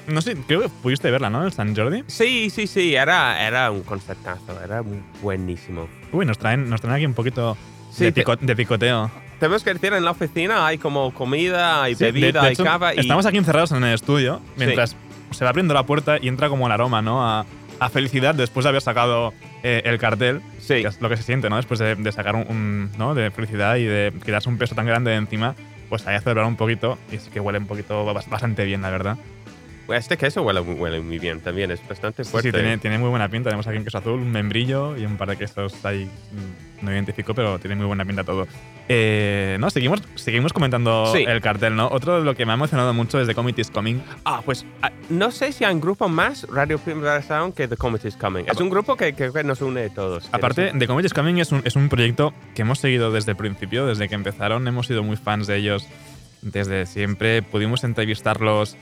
[0.07, 1.43] No sé, creo que pudiste verla, ¿no?
[1.45, 2.03] El San Jordi.
[2.07, 2.93] Sí, sí, sí.
[2.93, 4.61] Era, era un concertazo.
[4.63, 4.83] Era
[5.21, 5.87] buenísimo.
[6.11, 7.57] Uy, nos traen, nos traen aquí un poquito
[7.91, 9.09] Sí, de, te- pico- de picoteo.
[9.39, 12.53] Tenemos que decir, en la oficina hay como comida, hay Sí, de- bebida, de hay
[12.53, 12.93] hecho, cava.
[12.95, 14.95] Y Estamos aquí encerrados en el estudio mientras
[15.31, 17.27] se va abriendo la puerta y entra como el aroma, ¿no?
[17.27, 17.45] A,
[17.79, 20.41] a felicidad después de haber sacado eh, el cartel.
[20.59, 20.75] Sí.
[20.81, 21.57] Que es lo que se siente, ¿no?
[21.57, 23.13] Después de, de sacar un, un, ¿no?
[23.13, 25.55] De felicidad y de quitarse un peso tan grande de encima,
[25.89, 28.81] pues ahí a celebrar un poquito y sí que huele un poquito bas- bastante bien,
[28.81, 29.17] la verdad.
[29.93, 32.49] Este queso huele, muy- huele muy bien también, es bastante Sí, fuerte.
[32.49, 33.49] sí, tiene, tiene muy buena pinta.
[33.49, 36.05] Tenemos aquí un queso azul, un membrillo y un par de quesos ahí.
[36.05, 38.47] mm, No identifico, pero tiene muy buena pinta todo.
[38.89, 41.23] Eh, no, seguimos, seguimos comentando Sí.
[41.25, 41.87] el cartel, ¿no?
[41.87, 44.01] Otro de lo que me ha emocionado mucho es The Comet is Coming.
[44.25, 47.77] Ah, pues ah, no sé si hay un grupo más Radio Primavera Sound que The
[47.77, 48.43] Comet is Coming.
[48.47, 49.13] Es un grupo que,
[49.45, 50.27] nos une a todos.
[50.33, 53.37] Aparte, The Comet is Coming es un, es un proyecto que hemos seguido desde el
[53.37, 54.67] principio, desde que empezaron.
[54.67, 55.87] Hemos sido muy fans de ellos
[56.41, 57.41] desde siempre.
[57.41, 58.75] Pudimos entrevistarlos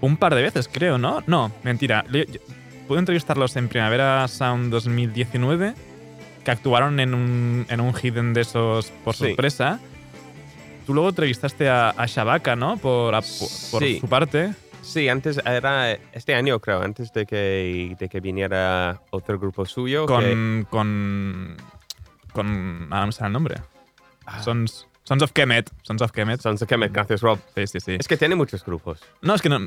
[0.00, 1.22] un par de veces, creo, ¿no?
[1.26, 2.04] No, mentira.
[2.12, 2.40] Yo- yo-
[2.88, 5.74] Pude entrevistarlos en Primavera Sound 2019,
[6.44, 9.28] que actuaron en un, en un hidden de esos por Sí.
[9.28, 9.80] sorpresa.
[10.86, 12.76] Tú luego entrevistaste a, a Shabaka, ¿no?
[12.76, 14.00] Por, a- por, por Sí.
[14.00, 14.52] su parte.
[14.82, 20.04] Sí, antes era este año, creo, antes de que, de que viniera otro grupo suyo.
[20.04, 20.66] que- Con.
[20.68, 21.56] con.
[22.34, 22.82] con.
[22.90, 23.54] Ahora no me sale el nombre.
[24.26, 24.42] Ah.
[24.42, 24.86] Sons.
[25.04, 25.70] Sons of Kemet.
[25.82, 26.40] Sons of Kemet.
[26.40, 27.38] Sons of Kemet, gracias Rob.
[27.54, 27.96] Sí, sí, sí.
[27.98, 29.00] Es que tiene muchos grupos.
[29.20, 29.58] No, es que no,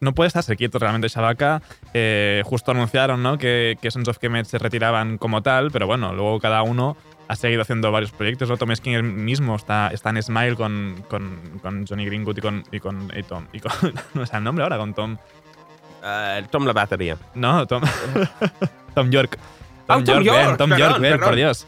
[0.00, 1.62] no puede estarse quieto realmente Shabaka.
[1.94, 3.38] Eh, justo anunciaron ¿no?
[3.38, 6.96] que, que Sons of Kemet se retiraban como tal, pero bueno, luego cada uno
[7.28, 8.48] ha seguido haciendo varios proyectos.
[8.48, 8.56] ¿no?
[8.56, 12.80] Tom Skinner mismo está, está en Smile con, con, con Johnny Greenwood y con, y
[12.80, 13.46] con, y Tom.
[13.52, 13.72] Y con,
[14.14, 15.16] no sé el nombre ahora, con Tom.
[16.02, 17.16] Eh, Tom la batería.
[17.34, 17.82] No, Tom.
[18.94, 19.38] Tom York.
[19.86, 21.28] Oh, Tom ven, York, Tom perdón, York, ven, perdón.
[21.28, 21.66] por Dios.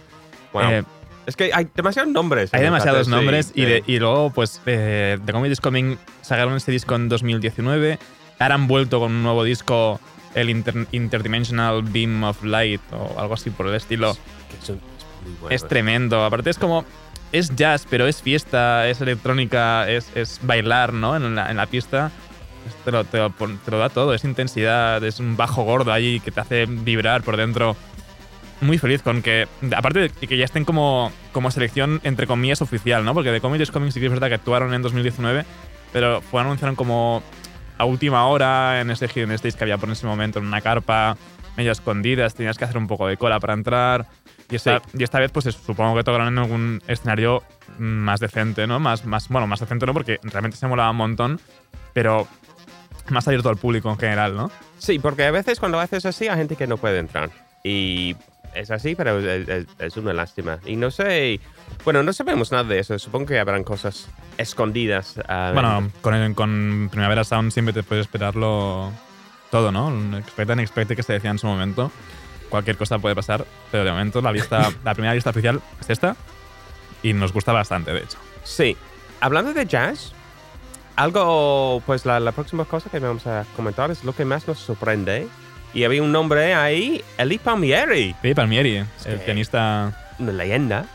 [0.52, 0.62] Wow.
[0.62, 0.84] Eh,
[1.26, 2.52] es que hay demasiados nombres.
[2.54, 3.66] Hay demasiados esta, sí, nombres y, sí.
[3.66, 7.98] de- y luego, pues, eh, The Comedy is Coming sacaron este disco en 2019.
[8.38, 10.00] Ahora han vuelto con un nuevo disco,
[10.34, 14.14] el Inter- Interdimensional Beam of Light o algo así por el estilo.
[14.50, 15.54] Que es, un- es muy bueno.
[15.54, 16.24] Es tremendo.
[16.24, 16.84] Aparte es como...
[17.32, 21.16] Es jazz, pero es fiesta, es electrónica, es, es bailar, ¿no?
[21.16, 22.12] En la, en la pista.
[22.84, 24.14] Te lo, te, lo, te lo da todo.
[24.14, 27.76] Es intensidad, es un bajo gordo ahí que te hace vibrar por dentro.
[28.60, 29.46] Muy feliz con que...
[29.76, 33.12] Aparte de que ya estén como, como selección, entre comillas, oficial, ¿no?
[33.12, 35.44] Porque The Comedy is Coming sí que es verdad que actuaron en 2019,
[35.92, 37.22] pero fue anunciaron como
[37.78, 41.18] a última hora en ese Hidden Stage que había por ese momento en una carpa,
[41.58, 44.06] medio escondidas, tenías que hacer un poco de cola para entrar.
[44.50, 47.42] Y esta, y esta vez, pues es- supongo que tocaron en algún escenario
[47.78, 48.78] más decente, ¿no?
[48.80, 51.40] Más, más, bueno, más decente no, porque realmente se molaba un montón,
[51.92, 52.26] pero
[53.10, 54.50] más abierto al público en general, ¿no?
[54.78, 57.30] Sí, porque a veces cuando haces así hay gente que no puede entrar.
[57.64, 58.14] Y
[58.56, 60.58] es así, pero es, es- es una lástima.
[60.66, 61.40] Y no sé,
[61.84, 62.98] bueno, no sabemos nada de eso.
[62.98, 65.20] Supongo que habrán cosas escondidas.
[65.28, 68.92] ah, Bueno, con, con Primavera Sound siempre te puedes esperarlo
[69.50, 69.86] todo, ¿no?
[69.88, 71.90] Un Expect and expect que se decía en su momento.
[72.48, 76.16] Cualquier cosa puede pasar, pero de momento la lista, la primera lista oficial es esta
[77.02, 78.18] y nos gusta bastante, de hecho.
[78.44, 78.76] Sí.
[79.20, 80.12] Hablando de jazz,
[80.94, 84.58] algo, pues la, la próxima cosa que vamos a comentar es lo que más nos
[84.58, 85.28] sorprende.
[85.76, 90.86] Y había un nombre ahí, Eli Palmieri, Pidi Palmieri, el pianista una leyenda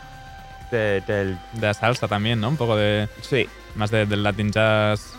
[0.72, 1.38] de- del...
[1.52, 2.48] de la salsa también, ¿no?
[2.48, 3.48] Un poco de Sí.
[3.76, 5.12] más de- del Latin Jazz.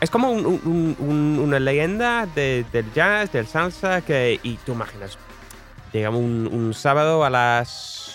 [0.00, 4.74] Es como un- un- un- una leyenda de- del jazz, del salsa, que, y tú
[4.74, 5.18] imaginas,
[5.92, 8.14] digamos, un, sábado a las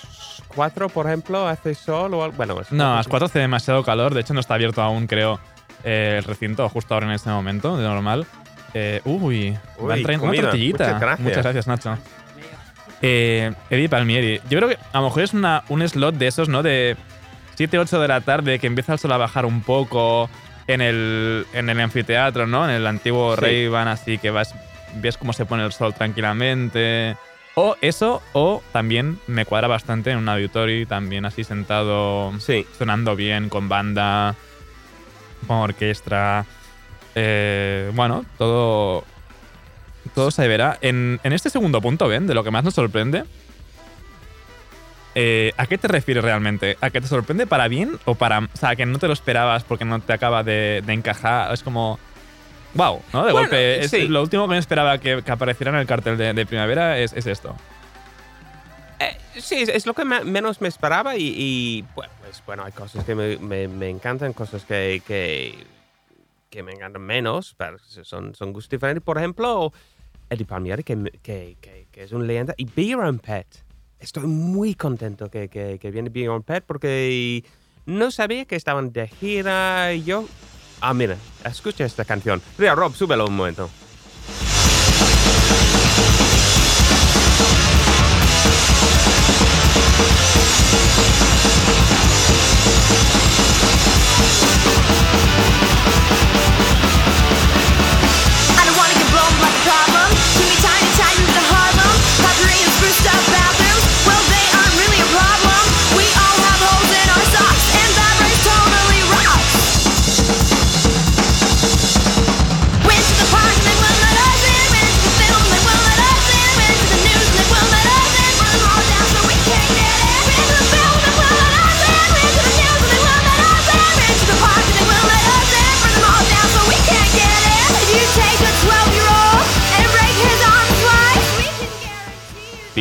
[0.56, 2.38] 4, por ejemplo, hace sol o algo.
[2.38, 5.42] Bueno, No, a las 4 hace demasiado calor, de hecho no está abierto aún, creo,
[5.84, 8.26] eh, el recinto justo ahora en este momento, de normal.
[8.74, 10.84] Eh, uy, van Uy, trayendo una tortillita.
[10.86, 11.20] Muchas gracias.
[11.20, 11.98] Muchas gracias, Nacho.
[13.02, 14.40] Eh, Eddie Palmieri.
[14.50, 16.62] Yo creo que a lo mejor es una, un slot de esos, ¿no?
[16.64, 16.96] De
[17.56, 20.30] 7, 8 de la tarde, que empieza el sol a bajar un poco
[20.68, 22.64] en el, en el anfiteatro, ¿no?
[22.66, 23.42] En el antiguo Sí.
[23.42, 24.54] Ray-Ban, así que vas,
[24.96, 27.18] ves cómo se pone el sol tranquilamente.
[27.56, 32.66] O eso, o también me cuadra bastante en un auditorio, también así sentado, Sí.
[32.78, 34.36] sonando bien, con banda,
[35.48, 36.46] con orquesta.
[37.16, 39.04] Eh, bueno, todo,
[40.16, 40.78] todo se verá.
[40.82, 43.24] En, en este segundo punto, Ben, de lo que más nos sorprende,
[45.14, 46.78] eh, ¿a qué te refieres realmente?
[46.82, 48.40] ¿A que te sorprende para bien o para...
[48.40, 51.54] O sea, que no te lo esperabas porque no te acaba de, de encajar?
[51.54, 52.00] Es como...
[52.74, 53.26] Wow, ¿no?
[53.26, 53.84] De Bueno, golpe.
[53.84, 56.98] Es lo último que me esperaba que, que apareciera en el cartel de, de primavera
[57.00, 57.54] es, es esto.
[59.00, 62.10] Eh, sí, es, es lo que me- menos me esperaba y, y, pues,
[62.46, 65.66] bueno, hay cosas que me, me- me encantan, cosas que, que,
[66.52, 69.04] que me encantan menos, pero son, son gustos diferentes.
[69.04, 69.74] Por ejemplo,
[70.30, 73.48] Eddie Palmieri, que, que, que, que es una leyenda, y Be Your Own Pet.
[74.00, 77.44] Estoy muy contento que, que, viene Be Your Own Pet porque
[77.86, 80.26] no sabía que estaban de gira y yo...
[80.82, 82.42] Ah, mira, escucha esta canción.
[82.58, 83.70] Mira, Rob, súbelo un momento.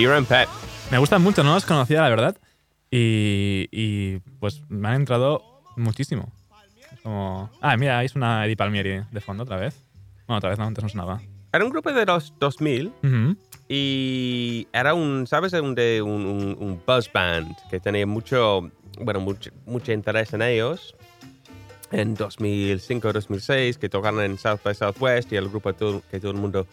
[0.00, 0.48] Your Own Pet.
[0.90, 2.36] Me gustan mucho, no los conocía, la verdad.
[2.90, 5.42] Y, y, pues me han entrado
[5.76, 6.32] muchísimo.
[6.92, 7.50] Es como.
[7.60, 9.76] Ah, mira, es una Eddie Palmieri de fondo otra vez.
[10.26, 11.20] Bueno, otra vez no, antes no sonaba.
[11.52, 13.36] Era un grupo de los 2000 Ujú.
[13.68, 15.52] Y era un, ¿sabes?
[15.52, 18.68] Un, de un, un, un buzz band que tenía mucho,
[19.00, 20.96] bueno, mucho, mucho interés en ellos.
[21.92, 26.30] En 2005, 2006, que tocaron en South by Southwest y el grupo todo- que todo
[26.32, 26.66] el mundo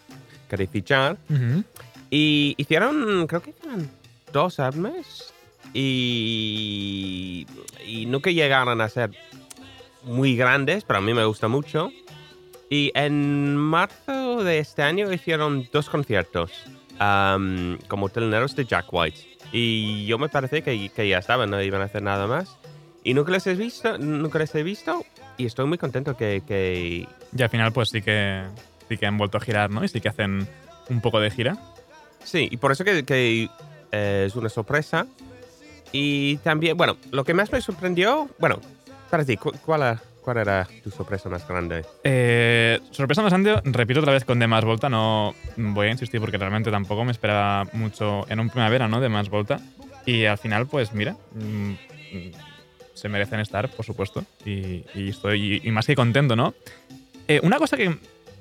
[0.48, 1.16] quería fichar.
[1.28, 1.62] Ujú.
[2.10, 3.90] Y hicieron, creo que hicieron
[4.32, 5.32] dos álbumes.
[5.74, 7.46] y,
[7.86, 9.10] y nunca llegaron a ser
[10.04, 11.90] muy grandes, pero a mí me gusta mucho.
[12.70, 16.52] Y en marzo de este año hicieron dos conciertos
[16.98, 19.20] am, como teleneros de Jack White.
[19.52, 22.56] Y yo me parece que, que ya estaban, no iban a hacer nada más.
[23.04, 25.02] Y nunca les he visto, nunca les he visto.
[25.38, 28.44] Y estoy muy contento que, que Y al final, pues sí que,
[28.88, 29.82] sí que han vuelto a girar, ¿no?
[29.82, 30.46] Y sí que hacen
[30.90, 31.56] un poco de gira.
[32.24, 33.48] Sí, y por eso que, que,
[33.92, 35.06] eh, es una sorpresa.
[35.92, 38.60] Y también, bueno, lo que más me sorprendió, bueno,
[39.10, 41.84] para ti, cu- ¿cuál, era- cuál era tu sorpresa más grande?
[42.04, 46.20] Eh, sorpresa más grande, repito otra vez con The Más Volta, no voy a insistir
[46.20, 49.00] porque realmente tampoco me esperaba mucho en un primavera, ¿no?
[49.00, 49.60] De Más Volta.
[50.04, 51.72] Y al final, pues mira, mm,
[52.94, 54.24] se merecen estar, por supuesto.
[54.44, 56.54] Y, y estoy y más que contento, ¿no?
[57.28, 57.96] Eh, una cosa que,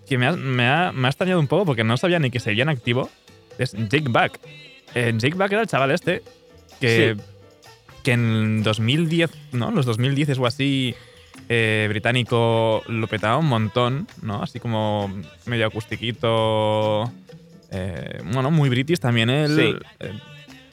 [0.07, 2.39] que me, ha, me, ha, me ha extrañado un poco porque no sabía ni que
[2.39, 3.09] seguían activo
[3.57, 4.39] es Jake Back.
[4.95, 6.21] Eh, Jake Back era el chaval este
[6.79, 7.21] que, Sí.
[8.03, 9.71] que en 2010, ¿no?
[9.71, 10.95] Los 2010 o así,
[11.49, 14.41] eh, británico lo petaba un montón, ¿no?
[14.43, 15.11] Así como
[15.45, 17.11] medio acustiquito.
[17.69, 19.55] eh, bueno, muy british también él.
[19.57, 19.75] Sí.
[19.99, 20.13] eh,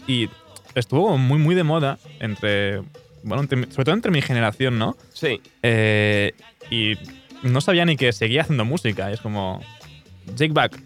[0.06, 0.28] y
[0.76, 2.82] estuvo muy, muy de moda entre.
[3.24, 4.96] Bueno, entre- sobre todo entre mi generación, ¿no?
[5.12, 5.40] Sí,
[6.70, 6.94] y
[7.42, 9.10] no sabía ni que seguía haciendo música.
[9.10, 9.60] Es como.
[10.36, 10.80] Jake Back.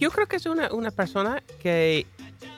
[0.00, 2.06] Yo creo que es una, una persona que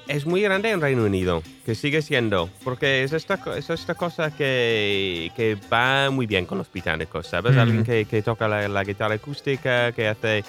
[0.09, 4.35] es muy grande en Reino Unido, que sigue siendo, porque es esta, es esta cosa
[4.35, 7.53] que, que va muy bien con los británicos, ¿sabes?
[7.53, 7.61] Ujú.
[7.61, 10.45] Alguien que, que toca la, la guitarra acústica, que hace...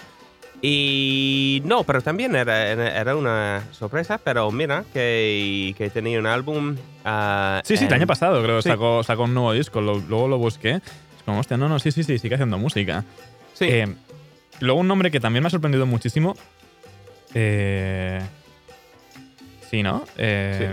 [0.66, 6.78] Y no, pero también era, era una sorpresa, pero mira, que, que tenía un álbum...
[7.04, 8.70] ah, Sí, sí, el en- año pasado creo sí.
[8.70, 9.82] sacó, sacó un nuevo disco.
[9.82, 10.76] lo- luego lo busqué.
[10.76, 13.04] Es como, hostia, no, no, sí, sí, sí, sigue haciendo música.
[13.54, 13.94] Sí, Eh,
[14.62, 16.36] luego un nombre que también me ha sorprendido muchísimo.
[17.34, 18.22] Eh,
[19.70, 20.04] sí, ¿no?
[20.18, 20.70] Eh,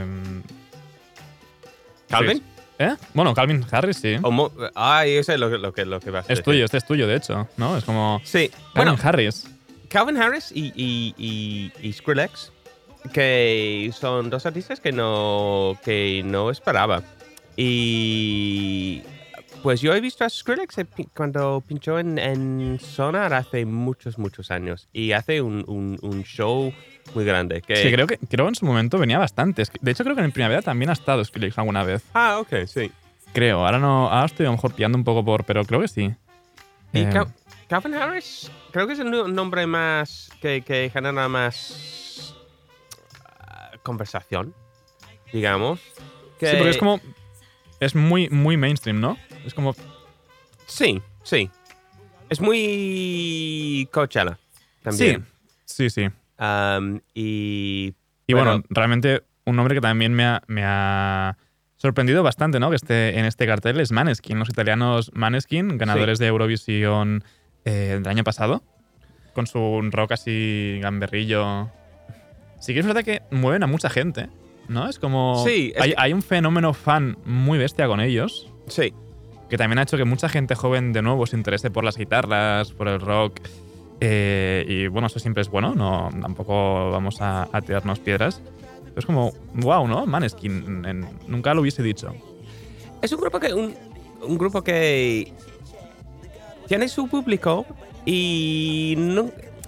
[2.08, 2.42] Calvin.
[2.78, 2.94] ¿Eh?
[3.12, 4.16] Bueno, Calvin Harris, sí.
[4.22, 6.44] Mo- ah, yo sé lo, que- lo, que, lo que vas a es decir.
[6.44, 7.76] tuyo, este es tuyo, de hecho, ¿no?
[7.76, 9.46] Es como Sí, Calvin bueno, Harris.
[9.88, 12.52] Calvin Harris y, y, y, y Skrillex,
[13.12, 17.02] que son dos artistas que no, que no esperaba.
[17.56, 19.02] Y
[19.62, 20.76] pues yo he visto a Skrillex
[21.14, 24.88] cuando pinchó en, en Sonar hace muchos, muchos años.
[24.92, 26.72] Y hace un, un, un show
[27.14, 27.60] muy grande.
[27.62, 29.64] Que, Sí, creo que creo en su momento venía bastante.
[29.80, 32.02] De hecho, creo que en primavera también ha estado Skrillex alguna vez.
[32.14, 32.90] Ah, ok, sí.
[33.32, 33.64] Creo.
[33.64, 36.14] Ahora no, ahora estoy a lo mejor pillando un poco por, pero creo que sí.
[36.92, 37.32] Y Eh, Cal-
[37.68, 42.34] Calvin Harris creo que es el nombre más que, que genera más
[43.40, 44.54] ah, conversación,
[45.32, 45.80] digamos.
[46.40, 47.00] Sí, porque es como.
[47.78, 49.16] Es muy, muy mainstream, ¿no?
[49.46, 49.74] Es como.
[50.66, 51.50] Sí, sí.
[52.28, 54.38] Es muy Coachella
[54.82, 55.26] también.
[55.64, 56.08] Sí, sí, sí.
[57.14, 57.94] Y.
[58.26, 58.64] Y bueno, Bueno.
[58.70, 61.36] realmente un nombre que también me ha, me ha
[61.76, 62.70] sorprendido bastante, ¿no?
[62.70, 67.24] Que esté en este cartel es Maneskin, los italianos Maneskin, ganadores de Eurovisión
[67.64, 68.62] eh, del año pasado,
[69.34, 71.70] con su rock así gamberrillo.
[72.60, 74.28] Sí que es verdad que mueven a mucha gente,
[74.68, 74.88] ¿no?
[74.88, 75.42] Es como...
[75.44, 78.94] Sí, es hay, que- hay un fenómeno fan muy bestia con ellos, Sí.
[79.50, 82.72] Que también ha hecho que mucha gente joven de nuevo se interese por las guitarras,
[82.72, 83.40] por el rock.
[84.00, 88.40] eh, y bueno, eso siempre es bueno, no, tampoco vamos a, a tirarnos piedras.
[88.84, 90.06] Pero es como, wow, ¿no?
[90.06, 92.14] Maneskin, en- nunca lo hubiese dicho.
[93.02, 93.52] Es un grupo que.
[93.52, 93.74] Un,
[94.38, 95.32] grupo que.
[96.66, 97.66] Tiene su público
[98.06, 98.94] y.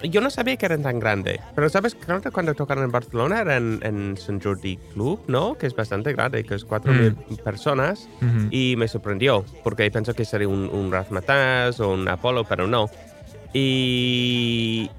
[0.09, 1.39] yo no sabía que eran tan grandes.
[1.55, 4.39] Pero sabes, creo que cuando tocaron en Barcelona eran en St.
[4.43, 5.55] Jordi Club, ¿no?
[5.55, 8.07] Que es bastante grande, que es 4.000 personas.
[8.21, 8.47] Ujú.
[8.51, 12.89] Y me sorprendió, porque pensé que sería un, un Razmataz o un Apolo, pero no.
[13.53, 14.89] Y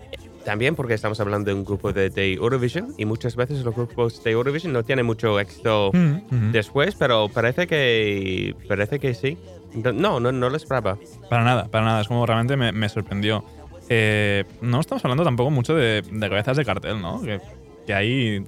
[0.44, 4.22] también porque estamos hablando de un grupo de, de Eurovision, y muchas veces los grupos
[4.22, 5.98] de Eurovision no tienen mucho éxito Ujú,
[6.30, 6.52] ujú.
[6.52, 9.38] después, pero parece que parece que sí.
[9.74, 10.98] No, no, no lo esperaba.
[11.28, 12.00] Para nada, para nada.
[12.02, 13.44] Es como realmente me, me sorprendió.
[13.88, 17.20] Eh, no estamos hablando tampoco mucho de, cabezas de cartel, ¿no?
[17.22, 17.40] Que,
[17.86, 18.44] que ahí.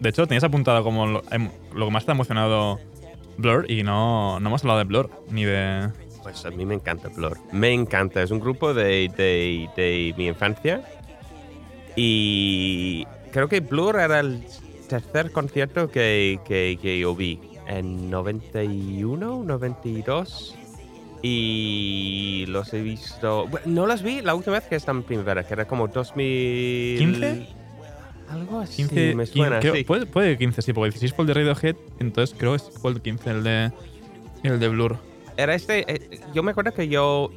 [0.00, 2.78] De hecho, tenías apuntado como lo, em- lo que más te ha emocionado
[3.36, 5.90] Blur y no, no hemos hablado de Blur ni de.
[6.22, 7.38] Pues a mí me encanta Blur.
[7.52, 8.22] Me encanta.
[8.22, 10.82] Es un grupo de, de, de mi infancia.
[11.96, 14.42] Y creo que Blur era el
[14.88, 17.40] tercer concierto que, que, que yo vi.
[17.66, 20.54] En 91, 92.
[21.22, 23.46] Y los he visto.
[23.48, 26.98] Bueno, no los vi la última vez que estaba en primavera, que era como 2000.
[27.00, 27.46] ¿15?
[28.30, 28.76] Algo así.
[28.76, 29.58] 15, me suena.
[29.60, 29.84] 15, sí.
[29.84, 32.70] puede, puede que 15, sí, porque 16 fue el de Radiohead, entonces creo que es-
[32.80, 33.72] fue el 15 el de,
[34.42, 34.98] el de Blur.
[35.36, 35.84] era este.
[35.92, 37.30] eh, yo me acuerdo que yo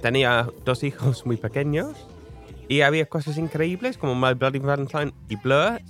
[0.00, 1.96] tenía dos hijos muy pequeños
[2.68, 5.80] y había cosas increíbles como My Bloody Valentine y Blur,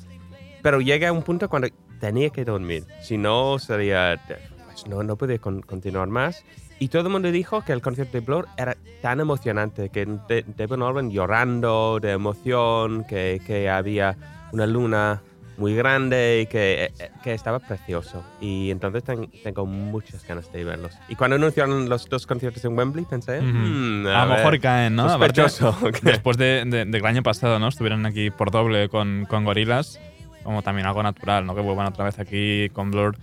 [0.62, 1.68] pero llegué a un punto cuando
[2.00, 2.84] tenía que dormir.
[3.02, 4.20] Si no, sería.
[4.66, 6.42] Pues no, no podía con- continuar más.
[6.82, 10.44] Y todo el mundo dijo que el concierto de Blur era tan emocionante, que de,
[10.56, 14.16] Devon llorando de emoción, que, que había
[14.50, 15.22] una luna
[15.58, 18.24] muy grande y que, eh, que estaba precioso.
[18.40, 20.92] Y entonces ten- tengo muchas ganas de verlos.
[21.08, 23.46] Y cuando anunciaron los dos conciertos en Wembley, pensé, Ujú.
[23.48, 25.08] "Hmm, a lo mejor caen, ¿no?
[25.08, 25.76] Sospechoso.
[26.02, 27.68] Después de, de- del año pasado, ¿no?
[27.68, 30.00] Estuvieron aquí por doble con, con Gorilas,
[30.42, 31.54] como también algo natural, ¿no?
[31.54, 33.16] Que vuelvan otra vez aquí con Blur.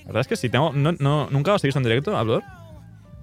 [0.00, 2.42] La verdad es que sí, tengo, no, no, ¿nunca os seguís en directo a Blur?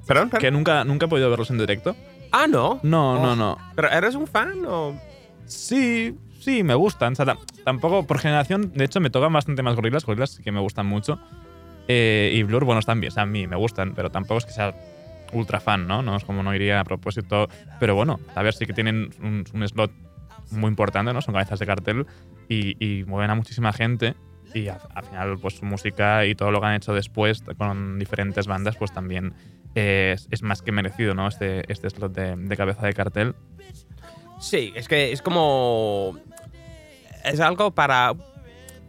[0.08, 0.30] ¿Perdón?
[0.30, 0.41] perdón.
[0.41, 1.96] Que nunca, nunca he podido verlos en directo.
[2.32, 2.80] Ah, no.
[2.84, 3.36] No, no, Oh.
[3.36, 3.58] no.
[3.76, 5.00] ¿Pero eres un fan o...?
[5.46, 7.13] Sí, sí, me gustan.
[7.13, 10.06] O sea, tam- tampoco por generación, de hecho, me tocan bastante más gorilas.
[10.06, 11.20] Gorilas sí que me gustan mucho.
[11.88, 14.46] Eh, y Blur, bueno, están bien, o sea, a mí me gustan, pero tampoco es
[14.46, 14.74] que sea
[15.34, 16.02] ultra fan, ¿no?
[16.02, 17.48] No es como no iría a propósito.
[17.80, 19.91] Pero bueno, a ver, sí que tienen un, un slot
[20.52, 21.22] muy importante, ¿no?
[21.22, 22.06] Son cabezas de cartel
[22.50, 24.15] y, y mueven a muchísima gente.
[24.56, 28.00] Y al, al final, pues su música y todo lo que han hecho después con
[28.00, 29.34] diferentes bandas, pues también
[29.76, 31.28] es, es más que merecido, ¿no?
[31.28, 33.36] Este, este slot de, de cabeza de cartel.
[34.39, 36.18] Sí, es que es como...
[37.26, 38.13] Es algo para,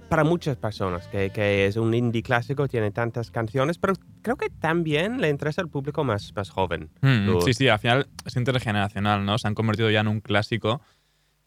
[0.09, 4.51] para muchas personas, que, que es un indie clásico, tiene tantas canciones, pero creo que
[4.51, 6.91] también le interesa al público más, más joven.
[7.01, 9.37] Mm, sí, sí, al final es intergeneracional, ¿no?
[9.39, 10.81] Se han convertido ya en un clásico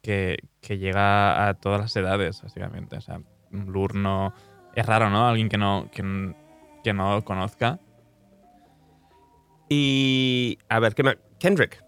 [0.01, 2.97] que, que llega a todas las edades, básicamente.
[2.97, 4.33] O sea, Blur no.
[4.75, 5.27] Es raro, ¿no?
[5.27, 6.33] Alguien que no, que,
[6.83, 7.79] que no conozca.
[9.69, 10.57] Y...
[10.69, 11.17] A ver, ¿qué más?
[11.39, 11.83] Kendrick.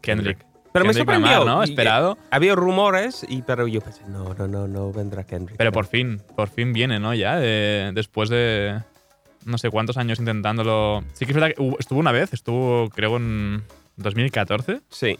[0.00, 0.44] Kendrick.
[0.72, 1.54] Pero me Kendrick Lamar, sorprendió.
[1.56, 1.64] ¿no?
[1.64, 2.18] Y- Esperado.
[2.30, 5.56] Había rumores, y, pero yo pensé, no, no, no, no vendrá Kendrick.
[5.58, 7.12] Pero por fin, por fin viene, ¿no?
[7.14, 8.80] Ya, de- después de
[9.44, 11.02] no sé cuántos años intentándolo.
[11.14, 13.64] Sí que es verdad que estuvo una vez, estuvo creo en
[13.96, 15.18] 2014, Sí.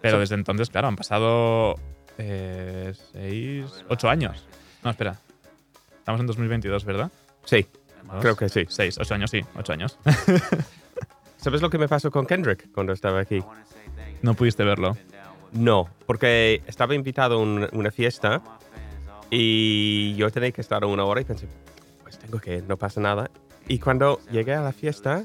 [0.00, 1.74] pero desde entonces, claro, han pasado
[2.18, 4.44] eh, seis, ocho años.
[4.84, 5.16] No, espera.
[5.98, 7.10] Estamos en 2022, ¿verdad?
[7.44, 7.66] Sí,
[8.04, 8.64] Dos, creo que sí.
[8.68, 9.98] Seis, ocho años, sí, ocho años.
[11.36, 13.42] ¿Sabes lo que me pasó con Kendrick cuando estaba aquí?
[14.22, 14.96] no pudiste verlo.
[15.52, 18.42] No, porque estaba invitado a un- una fiesta
[19.30, 21.46] y yo tenía que estar una hora y pensé,
[22.02, 23.30] pues tengo que ir, no pasa nada.
[23.68, 25.24] Y cuando llegué a la fiesta,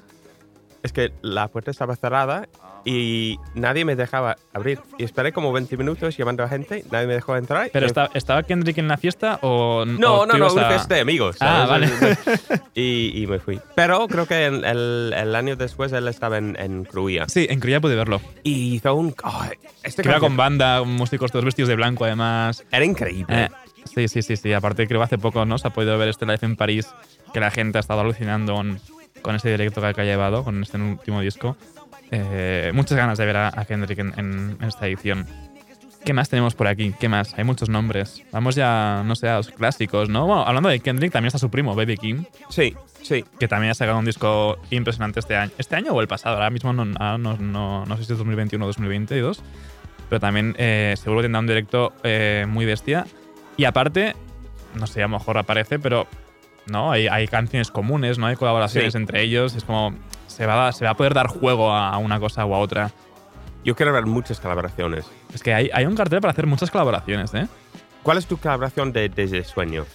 [0.84, 2.48] es que la puerta estaba cerrada
[2.86, 4.80] y nadie me dejaba abrir.
[4.98, 7.70] Y esperé como 20 minutos llamando a gente, nadie me dejó entrar.
[7.72, 10.96] ¿Pero está- estaba Kendrick en la fiesta o No, o no, no, una a- fiesta
[10.96, 11.38] de amigos.
[11.40, 12.00] Ah, ¿sabes?
[12.00, 12.62] vale.
[12.76, 13.60] Y, y me fui.
[13.76, 17.26] Pero creo que el, el- el año después él estaba en, en Cruía.
[17.28, 18.20] Sí, en Cruya pude verlo.
[18.44, 19.14] Y hizo un...
[19.24, 19.44] oh,
[19.84, 22.64] este Que iba con banda, músicos todos vestidos de blanco, además.
[22.72, 23.46] Era increíble.
[23.46, 23.50] Eh,
[23.86, 24.54] sí, sí, sí, sí.
[24.54, 26.88] Aparte, creo que hace poco no se ha podido ver este live en París,
[27.34, 28.80] que la gente ha estado alucinando con,
[29.22, 31.56] con ese directo que ha llevado, con este último disco.
[32.16, 35.26] Eh, muchas ganas de ver a, a Kendrick en, en- esta edición.
[36.06, 36.94] ¿Qué más tenemos por aquí?
[37.00, 37.34] ¿Qué más?
[37.40, 38.22] Hay muchos nombres.
[38.32, 40.28] Vamos ya, no sé, a los clásicos, ¿no?
[40.28, 43.24] Bueno, hablando de Kendrick, también está su primo, Baby King, Sí, sí.
[43.40, 45.52] que también ha sacado un disco impresionante este año.
[45.58, 46.36] ¿Este año o el pasado?
[46.36, 49.42] Ahora mismo no, no, no- no sé si es 2021 o 2022.
[50.10, 53.08] Pero también eh, seguro que tendrá un directo eh, muy bestia.
[53.58, 54.14] Y aparte,
[54.76, 56.06] no sé, a lo mejor aparece, pero
[56.68, 58.28] no, hay, hay canciones comunes, ¿no?
[58.28, 58.98] Hay colaboraciones Sí.
[58.98, 59.56] entre ellos.
[59.56, 59.96] Es como.
[60.36, 62.92] Se va, a- se va a poder dar juego a, una cosa o a otra.
[63.64, 65.06] Yo quiero ver muchas colaboraciones.
[65.34, 67.48] Es que hay, hay un cartel para hacer muchas colaboraciones, ¿eh?
[68.02, 69.86] ¿Cuál es tu colaboración de Desde Sueño?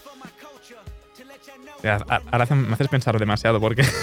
[2.31, 3.85] Ahora me haces pensar demasiado porque.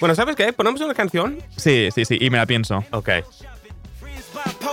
[0.00, 0.50] Bueno, ¿sabes qué?
[0.54, 1.36] Ponemos una canción.
[1.58, 2.82] sí, sí, sí, y me la pienso.
[2.90, 3.10] Ok.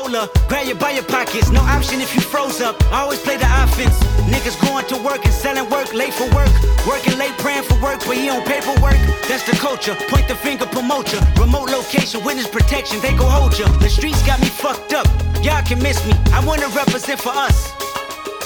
[0.07, 2.81] Grab you by your pockets, no option if you froze up.
[2.93, 3.99] I Always play the offense.
[4.31, 6.47] Niggas going to work and selling work, late for work.
[6.87, 8.95] Working late, praying for work, but he on paperwork.
[9.27, 9.95] That's the culture.
[10.07, 11.19] Point the finger, promote ya.
[11.37, 13.67] Remote location, witness protection, they go hold ya.
[13.79, 15.07] The streets got me fucked up.
[15.43, 16.13] Y'all can miss me.
[16.31, 17.73] I wanna represent for us.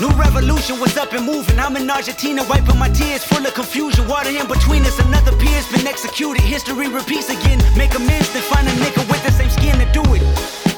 [0.02, 1.60] New revolution was up and moving.
[1.60, 4.08] I'm in Argentina, wiping my tears, full of confusion.
[4.08, 6.42] Water in between us, another peer's been executed.
[6.42, 7.62] History repeats again.
[7.78, 10.71] Make amends, then find a nigga with the same skin to do it.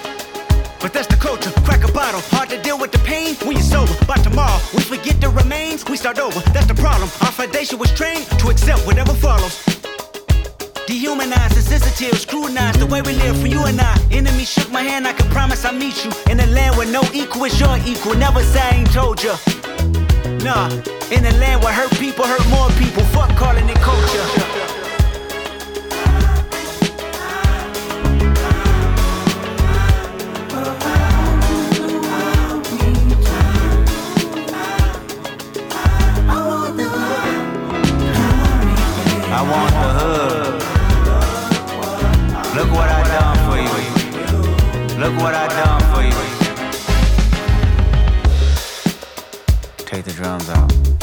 [0.83, 1.49] But that's the culture.
[1.63, 2.19] Crack a bottle.
[2.35, 3.95] Hard to deal with the pain when you're sober.
[4.05, 5.85] By tomorrow, we forget the remains.
[5.85, 6.41] We start over.
[6.51, 7.09] That's the problem.
[7.21, 9.63] Our foundation was trained to accept whatever follows.
[10.85, 13.95] Dehumanized, insensitive, scrutinized the way we live for you and I.
[14.11, 16.11] Enemy shook my hand, I can promise I'll meet you.
[16.29, 18.15] In a land where no equal is your equal.
[18.15, 19.37] Never say I ain't told ya.
[20.43, 20.67] Nah,
[21.15, 23.03] in a land where hurt people hurt more people.
[23.15, 24.62] Fuck calling it culture.
[39.49, 40.53] Want the hood.
[42.55, 43.77] Look what I done for you.
[44.99, 46.13] Look what I done for you.
[49.85, 51.02] Take the drums out.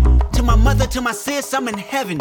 [0.33, 2.19] To my mother, to my sis, I'm in heaven.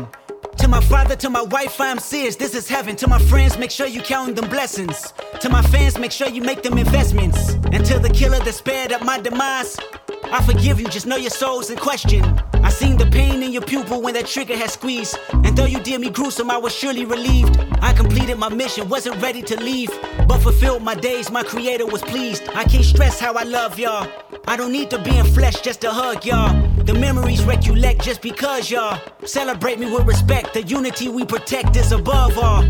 [0.58, 2.94] To my father, to my wife, I'm serious, this is heaven.
[2.96, 5.14] To my friends, make sure you count them blessings.
[5.40, 7.54] To my fans, make sure you make them investments.
[7.72, 9.78] And to the killer that spared up my demise,
[10.24, 12.22] I forgive you, just know your soul's in question.
[12.62, 15.18] I seen the pain in your pupil when that trigger had squeezed.
[15.32, 17.58] And though you did me gruesome, I was surely relieved.
[17.80, 19.90] I completed my mission, wasn't ready to leave.
[20.28, 22.48] But fulfilled my days, my creator was pleased.
[22.54, 24.06] I can't stress how I love y'all.
[24.46, 26.69] I don't need to be in flesh just to hug y'all.
[26.84, 30.54] The memories recollect just because y'all celebrate me with respect.
[30.54, 32.64] The unity we protect is above all.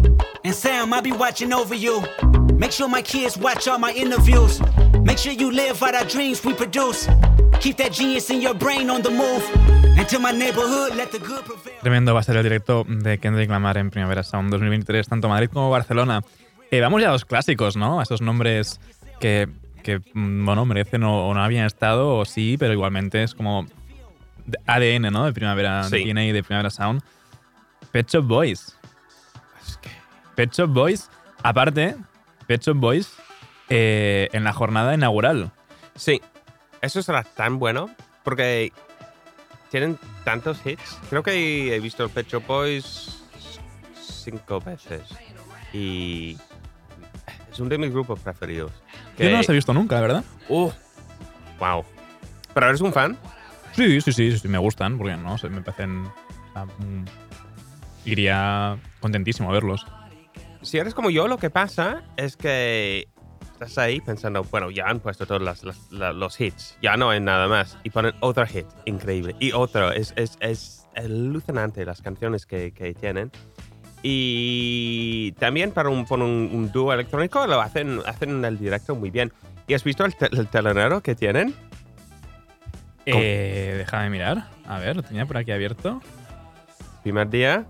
[0.44, 2.02] And Sam, I'll be watching over you.
[2.54, 4.60] Make sure my kids watch all my interviews.
[5.02, 7.08] Make sure you live out our dreams we produce.
[7.60, 9.42] Keep that genius in your brain on the move.
[11.82, 15.50] Tremendo va a ser el directo de Kendrick Lamar en Primavera Sound 2023, tanto Madrid
[15.52, 16.22] como Barcelona.
[16.70, 18.00] Eh, vamos ya a los clásicos, ¿no?
[18.00, 18.80] A esos nombres
[19.20, 19.48] que,
[19.82, 23.66] que, mm, bueno, merecen o, o no habían estado, o sí, pero igualmente es como
[24.66, 25.24] ADN, ¿no?
[25.24, 25.96] De Primavera, Sí.
[25.96, 27.02] Y de Primavera Sound.
[27.92, 28.76] Pet Shop Boys.
[30.34, 31.10] Pet Shop Boys,
[31.42, 31.96] aparte,
[32.46, 33.12] Pet Shop Boys
[33.68, 35.50] eh, en la jornada inaugural.
[35.96, 36.20] Sí,
[36.80, 37.90] eso será tan bueno
[38.22, 38.72] porque
[39.70, 40.98] tienen tantos hits.
[41.08, 43.22] Creo que he visto Pet Shop Boys
[44.00, 45.02] cinco veces
[45.72, 46.38] y
[47.52, 48.72] es uno de mis grupos preferidos.
[49.18, 50.24] Yo no los he visto nunca, ¿verdad?
[50.48, 50.70] Uh,
[51.58, 51.84] wow.
[52.54, 53.16] ¿Pero eres un fan?
[53.72, 56.02] Sí, sí, sí, sí, me gustan, porque no, me parecen.
[56.02, 57.04] mm,
[58.04, 59.86] iría contentísimo a verlos.
[60.62, 63.08] Si eres como yo, lo que pasa es que
[63.52, 67.20] estás ahí pensando, bueno, ya han puesto todos las- la- los hits, ya no hay
[67.20, 67.78] nada más.
[67.84, 69.36] Y ponen otro hit, increíble.
[69.38, 73.30] Y otro, es, es, es alucinante las canciones que, que tienen.
[74.02, 78.94] Y también para un, por un, un dúo electrónico lo hacen, hacen en el directo
[78.96, 79.32] muy bien.
[79.68, 81.54] ¿Y has visto el, te- el telonero que tienen?
[83.06, 84.48] Eh, déjame mirar.
[84.66, 86.00] A ver, lo tenía por aquí abierto.
[87.02, 87.64] Primer día,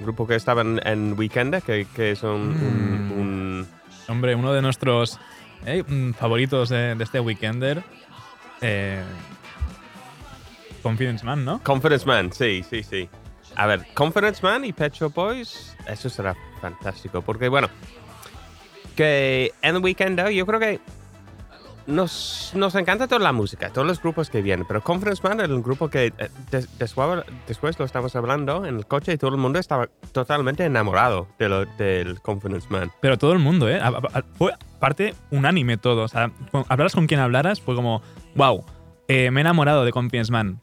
[0.00, 3.12] grupo que estaba en, en Weekend, que, que son un- Mm.
[3.20, 3.68] un
[4.08, 5.18] Hombre, uno de nuestros
[5.66, 7.82] eh, mm, favoritos de, de este weekender.
[8.60, 9.02] Eh,
[10.82, 11.62] Confidence Man, ¿no?
[11.62, 13.08] Confidence Man, sí, sí, sí.
[13.56, 17.20] A ver, Confidence Man y Pet Shop Boys, eso será fantástico.
[17.22, 17.68] Porque, bueno,
[18.96, 20.80] que en el weekend yo creo que
[21.86, 24.66] nos, nos encanta toda la música, todos los grupos que vienen.
[24.66, 28.76] Pero Confidence Man era un grupo que eh, des- después, después lo estábamos hablando en
[28.76, 32.90] el coche y todo el mundo estaba totalmente enamorado de lo- del Confidence Man.
[33.00, 33.80] Pero todo el mundo, ¿eh?
[34.36, 36.02] Fue parte unánime todo.
[36.04, 38.02] O sea, con- hablaras con quien hablaras, fue como,
[38.34, 38.64] wow,
[39.08, 40.60] me he enamorado de Confidence Man.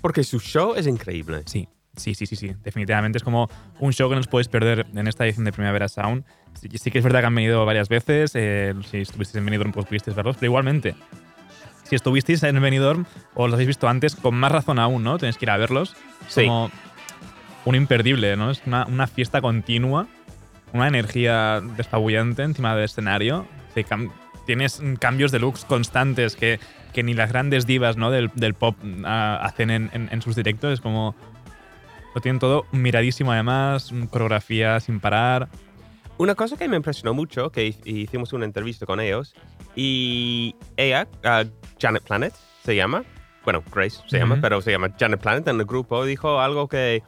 [0.00, 1.42] Porque su show es increíble.
[1.46, 2.54] Sí, sí, sí, sí, sí.
[2.62, 3.48] Definitivamente es como
[3.80, 6.24] un show que nos puedes perder en esta edición de Primavera Sound.
[6.54, 8.32] Sí, sí que es verdad que han venido varias veces.
[8.34, 10.36] eh, si estuvisteis en Benidorm, pues pudisteis verlos.
[10.36, 10.94] Pero igualmente,
[11.84, 15.18] si estuvisteis en Benidorm o los habéis visto antes, con más razón aún, ¿no?
[15.18, 15.96] Tenéis que ir a verlos.
[16.26, 16.46] Es Sí.
[16.46, 16.70] Como
[17.64, 18.50] un imperdible, ¿no?
[18.50, 20.06] Es una, una fiesta continua,
[20.72, 23.46] una energía despabullante encima del escenario.
[23.74, 23.84] Sí,
[24.46, 26.58] tienes cambios de looks constantes que,
[26.92, 28.10] que ni las grandes divas ¿no?
[28.10, 30.72] del, del pop ah, hacen en, en- en sus directos.
[30.74, 31.14] Es como.
[32.14, 35.48] Lo tienen todo miradísimo, además, coreografía sin parar.
[36.22, 39.34] Una cosa que me impresionó mucho, que hi- hicimos una entrevista con ellos,
[39.74, 41.42] y ella, ah,
[41.80, 42.32] Janet Planet,
[42.64, 43.02] se llama,
[43.44, 47.02] bueno, Grace se llama, pero se llama Janet Planet en el grupo, dijo algo que,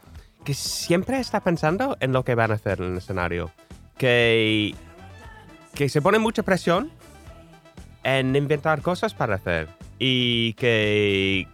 [0.44, 3.52] que siempre está pensando en lo que van a hacer en el escenario,
[3.96, 4.74] que,
[5.76, 6.90] que se pone mucha presión
[8.02, 9.68] en inventar cosas para hacer.
[10.00, 11.46] Y que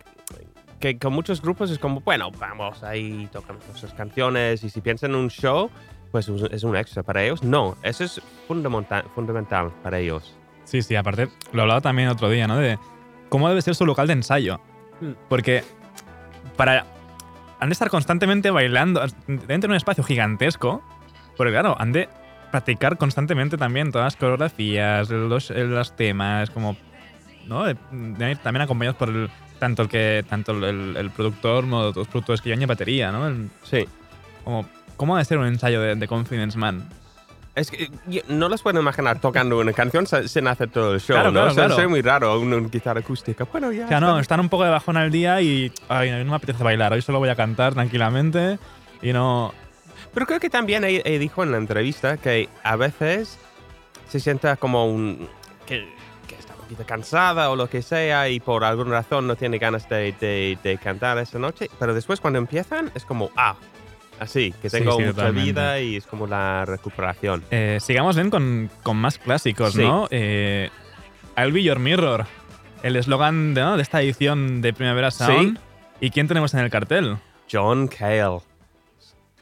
[0.81, 5.11] que con muchos grupos es como, bueno, vamos, ahí tocamos nuestras canciones y si piensan
[5.11, 5.69] en un show,
[6.11, 7.43] pues es un extra para ellos.
[7.43, 10.35] No, eso es fundamental, fundamental para ellos.
[10.65, 12.57] Sí, sí, aparte, lo hablaba también otro día, ¿no?
[12.57, 12.79] De
[13.29, 14.61] cómo debe ser su local de ensayo.
[15.01, 15.11] Mm.
[15.29, 15.65] Porque
[16.57, 16.87] para.
[17.61, 20.83] Han de estar constantemente bailando dentro de un espacio gigantesco.
[21.37, 22.09] Porque, claro, han de
[22.51, 26.77] practicar constantemente también todas las coreografías, los, los temas, como.
[27.47, 27.65] ¿No?
[27.65, 31.83] De- de ir también acompañados por el, tanto el que tanto el, el productor como
[31.95, 33.27] los productores que llevan batería, ¿no?
[33.29, 33.87] El- Sí.
[34.45, 34.67] como,
[35.01, 36.87] ¿Cómo debe ser un ensayo de, de Confidence Man?
[37.55, 37.89] Es que
[38.29, 41.41] no los puedo imaginar tocando una canción sin hacer todo el show, Claro, ¿no?
[41.41, 41.75] claro, claro.
[41.75, 43.45] sería muy raro, una, una guitarra acústica.
[43.51, 43.87] Bueno, ya.
[43.87, 44.21] O sea, no, está.
[44.21, 46.93] están un poco de bajón al día y ay, no me apetece bailar.
[46.93, 48.59] Hoy solo voy a cantar tranquilamente
[49.01, 49.55] y no.
[50.13, 53.39] Pero creo que también él, él dijo en la entrevista que a veces
[54.11, 55.27] se sienta como un.
[55.67, 55.89] que,
[56.29, 59.57] que está un poquito cansada o lo que sea y por alguna razón no tiene
[59.59, 61.71] ganas de, de- de cantar esa noche.
[61.79, 63.57] Pero después cuando empiezan es como, ah,
[64.21, 65.51] así, que Sí, tengo sí, mucha totalmente.
[65.51, 67.43] vida y es como la recuperación.
[67.51, 69.83] Eh, sigamos bien con, con más clásicos, Sí.
[69.83, 70.07] ¿no?
[70.11, 70.71] Eh,
[71.37, 72.27] I'll be your mirror.
[72.83, 73.77] El eslogan de, ¿no?
[73.77, 75.59] de esta edición de Primavera Sound.
[76.01, 77.17] ¿Y quién tenemos en el cartel?
[77.51, 78.39] John Cale.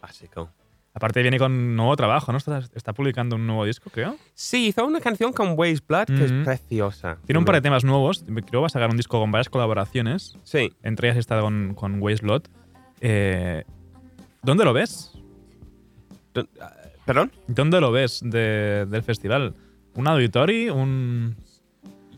[0.01, 0.51] Clásico.
[0.95, 2.39] Aparte viene con nuevo trabajo, ¿no?
[2.39, 4.17] Está, está publicando un nuevo disco, creo.
[4.35, 7.19] Sí, hizo una canción con Waze Blood que es preciosa.
[7.25, 8.25] Tiene un par de temas nuevos.
[8.27, 10.37] Creo que va a sacar un disco con varias colaboraciones.
[10.43, 10.73] Sí.
[10.83, 12.49] Entre ellas está con, con Waze Lot.
[13.01, 13.63] Eh,
[14.43, 15.13] ¿Dónde lo ves?
[17.05, 17.33] ¿Perdón?
[17.47, 19.55] ¿Dónde lo ves de- del festival?
[19.95, 20.75] ¿Un auditorio?
[20.75, 21.37] ¿Un,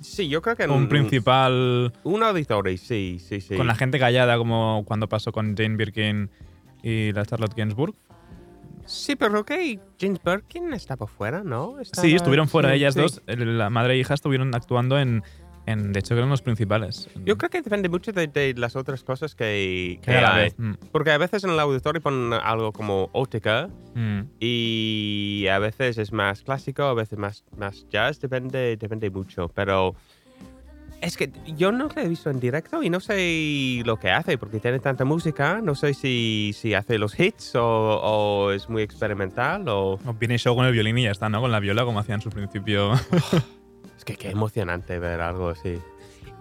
[0.01, 3.55] Sí, yo creo que en un principal Un auditorio, sí, sí, sí.
[3.55, 6.31] con la gente callada como cuando pasó con Jane Birkin
[6.83, 7.95] y la Charlotte Gainsbourg?
[8.87, 11.79] Sí, pero creo que James Birkin estaba fuera, ¿no?
[11.81, 13.01] Estaba- Sí, estuvieron fuera sí, ellas sí.
[13.01, 13.23] dos.
[13.27, 15.23] La madre e hija estuvieron actuando en,
[15.67, 17.09] en de hecho, eran los principales.
[17.25, 20.45] Yo creo que depende mucho de, de las otras cosas que, que hay.
[20.45, 20.55] vez.
[20.59, 24.21] Mm, Porque a veces en el auditorio ponen algo como óptica mm.
[24.41, 29.49] y a veces es más clásico, a veces más, más jazz, depende, depende mucho.
[29.49, 29.95] Pero
[31.01, 34.39] es que yo no lo he visto en directo y no sé lo que hace
[34.39, 35.61] porque tiene tanta música.
[35.63, 39.99] No sé si, si hace los hits o, o es muy experimental o...
[40.05, 41.41] O Viene show con el violín y ya está, ¿no?
[41.41, 42.93] Con la viola, como hacían en su principio.
[44.01, 45.79] Es que qué emocionante ver algo así.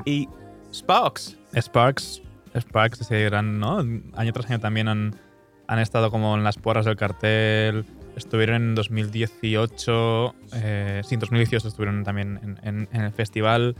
[0.05, 0.29] Y
[0.73, 1.37] Sparks.
[1.53, 2.21] Sparks.
[2.57, 3.79] Sparks, ese gran, ¿no?
[4.15, 5.13] Año tras año también han,
[5.67, 7.83] han estado como en las porras del cartel.
[8.15, 10.35] Estuvieron en 2018.
[10.53, 13.75] Eh, sí, en 2018 estuvieron también en, en- en el festival.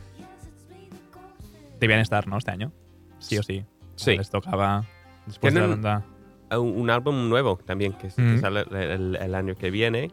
[1.80, 2.38] Debían estar, ¿no?
[2.38, 2.74] Este año.
[3.20, 3.64] Sí o sí.
[3.96, 4.18] Sí.
[4.18, 4.84] Les tocaba
[5.26, 6.06] después de la banda.
[6.52, 10.12] un, un álbum nuevo también que, que sale el, el- el año que viene.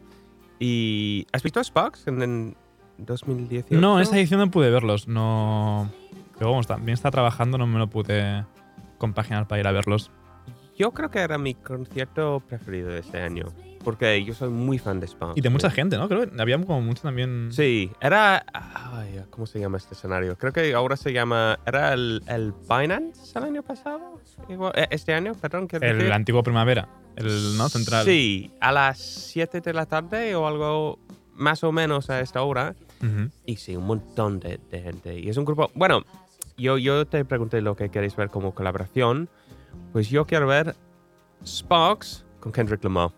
[0.61, 2.57] Y ¿has visto Sparks en, en
[2.99, 3.81] 2018?
[3.81, 5.09] No, en esta edición no pude verlos.
[5.09, 5.91] No.
[6.39, 8.45] Pero vamos, también está trabajando, no me lo pude
[8.99, 10.11] compaginar para ir a verlos.
[10.79, 13.47] Yo creo que era mi concierto preferido de este año.
[13.83, 15.39] Porque yo soy muy fan de Sparks.
[15.39, 16.09] Y de mucha gente, ¿no?
[16.09, 17.51] Creo que había como mucho también.
[17.53, 18.45] Sí, era.
[18.53, 20.37] ay, ¿Cómo se llama este escenario?
[20.37, 21.61] Creo que ahora se llama.
[21.65, 24.21] ¿Era el, el Binance el año pasado?
[24.75, 25.69] Eh, Este año, perdón.
[25.69, 26.13] quiero El decir.
[26.13, 26.89] antiguo Primavera.
[27.15, 27.69] El, ¿no?
[27.69, 28.05] Central.
[28.05, 30.99] Sí, a las 7 de la tarde o algo
[31.35, 32.75] más o menos a esta hora.
[33.03, 33.31] Ujú.
[33.45, 35.19] Y sí, un montón de, de gente.
[35.19, 35.71] Y es un grupo.
[35.75, 36.03] Bueno,
[36.57, 39.29] yo, yo te pregunté lo que queréis ver como colaboración.
[39.93, 40.75] Pues yo quiero ver
[41.45, 43.11] Sparks con Kendrick Lamar.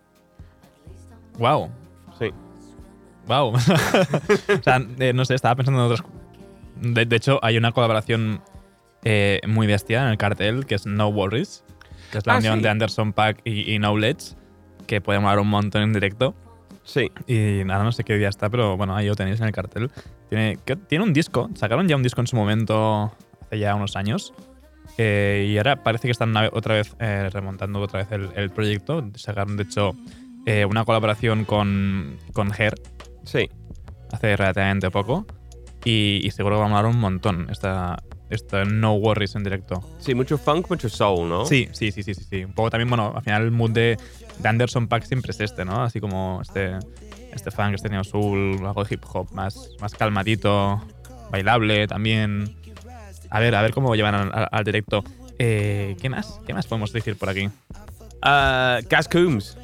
[1.38, 1.70] Wow.
[2.18, 2.30] Sí.
[3.26, 3.54] Wow.
[3.54, 3.58] o
[4.62, 6.02] sea, eh, no sé, estaba pensando en otras.
[6.80, 8.40] De, de hecho, hay una colaboración
[9.04, 11.64] eh, muy bestia en el cartel que es No Worries,
[12.10, 12.62] que es la Ah, unión sí.
[12.62, 14.34] de Anderson Pack y, y Knowledge,
[14.86, 16.34] que puede molar un montón en directo.
[16.88, 17.10] Sí.
[17.26, 19.90] Y nada, no sé qué día está, pero bueno, ahí lo tenéis en el cartel.
[20.30, 23.12] Tiene, que- tiene un disco, sacaron ya un disco en su momento,
[23.42, 24.32] hace ya unos años.
[24.96, 29.04] eh, y ahora parece que están otra vez eh, remontando otra vez el, el proyecto.
[29.16, 29.92] Sacaron, de hecho,
[30.46, 32.74] eh, una colaboración con, con Her
[33.24, 33.48] Sí.
[34.10, 35.26] hace relativamente poco.
[35.84, 39.82] Y, y seguro que va a molar un montón esta, esta No Worries en directo.
[39.98, 41.44] Sí, mucho funk, mucho soul, ¿no?
[41.44, 42.44] Sí, sí, sí, sí, sí, sí.
[42.44, 43.96] Un poco también, bueno, al final el mood de,
[44.38, 45.82] de Anderson Pack siempre es este, ¿no?
[45.82, 46.76] Así como este,
[47.32, 50.82] este funk, este neo soul, algo de hip hop más, más calmadito,
[51.30, 52.56] bailable también.
[53.30, 55.04] A ver, a ver cómo llevan al, directo.
[55.38, 56.40] Eh, ¿Qué más?
[56.46, 57.48] ¿Qué más podemos decir por aquí?
[58.22, 59.56] Ah, Gas Coombs.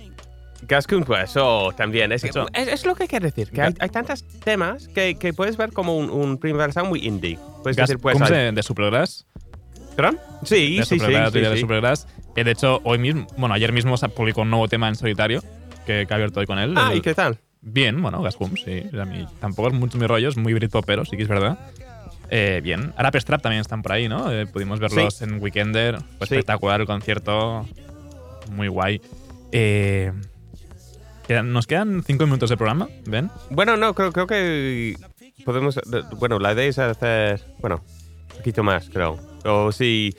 [0.63, 2.13] Gas Coombs, pues eso también.
[2.13, 2.47] Es, Eso.
[2.53, 5.73] es, es lo que quiero decir, que hay, hay tantos temas que, que puedes ver
[5.73, 7.39] como un, un Primavera Sound muy indie.
[7.63, 8.15] Puedes Gas decir, pues.
[8.17, 9.27] Coombs hay- de, de Supergrass.
[9.97, 10.19] ¿Perdón?
[10.45, 10.99] Sí, de sí, sí.
[11.01, 11.61] Supergrass, sí, de sí.
[11.61, 12.07] Supergrass.
[12.37, 15.43] Eh, de hecho, hoy mismo, bueno, ayer mismo se publicó un nuevo tema en solitario
[15.87, 16.75] que, que ha abierto hoy con él.
[16.77, 17.39] Ah, El- ¿y qué tal?
[17.67, 18.83] Bien, bueno, Gas Coombs, sí.
[18.99, 21.59] A mí tampoco es mucho mi rollo, es muy britpopero, sí que es verdad.
[22.31, 22.93] eh, bien.
[22.97, 24.31] Arap Strap también están por ahí, ¿no?
[24.33, 25.99] Eh, pudimos verlos en Weekender.
[26.19, 26.35] Fue Sí.
[26.35, 27.67] espectacular el concierto.
[28.51, 29.01] Muy guay.
[29.53, 30.13] Eh,
[31.45, 33.31] nos quedan cinco minutos de programa, ¿ven?
[33.51, 34.97] Bueno, no, creo, creo que
[35.45, 35.79] podemos.
[36.19, 37.43] Bueno, la idea es hacer.
[37.61, 37.83] Bueno,
[38.33, 39.19] un poquito más, creo.
[39.45, 40.15] O sí.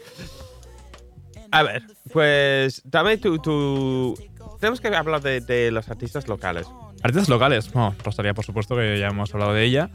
[1.56, 2.82] A ver, pues.
[2.86, 3.40] Dame tu.
[3.40, 4.16] tu-
[4.60, 6.68] tenemos que hablar de, de los artistas locales.
[7.04, 7.72] Artistas locales.
[7.72, 9.90] Bueno, Rosalía, por supuesto, que ya hemos hablado de ella.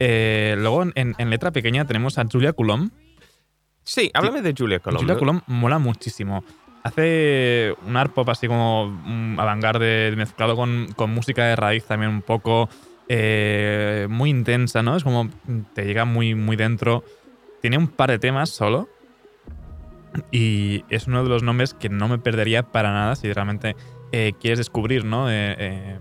[0.00, 2.90] Eh, luego, en, en letra pequeña, tenemos a Julia Coulomb.
[3.84, 5.00] Sí, háblame de Julia Colombo.
[5.02, 6.44] Julia Coulomb mola muchísimo.
[6.84, 12.10] Hace un art pop así como mm, avant-garde mezclado con, con música de raíz también
[12.12, 12.68] un poco.
[13.08, 14.96] eh, muy intensa, ¿no?
[14.96, 15.28] Es como
[15.74, 17.02] te llega muy, muy dentro.
[17.60, 18.88] Tiene un par de temas solo.
[20.30, 23.76] Y es uno de los nombres que no me perdería para nada si realmente
[24.12, 25.30] eh, quieres descubrir, ¿no?
[25.30, 25.98] Eh, eh,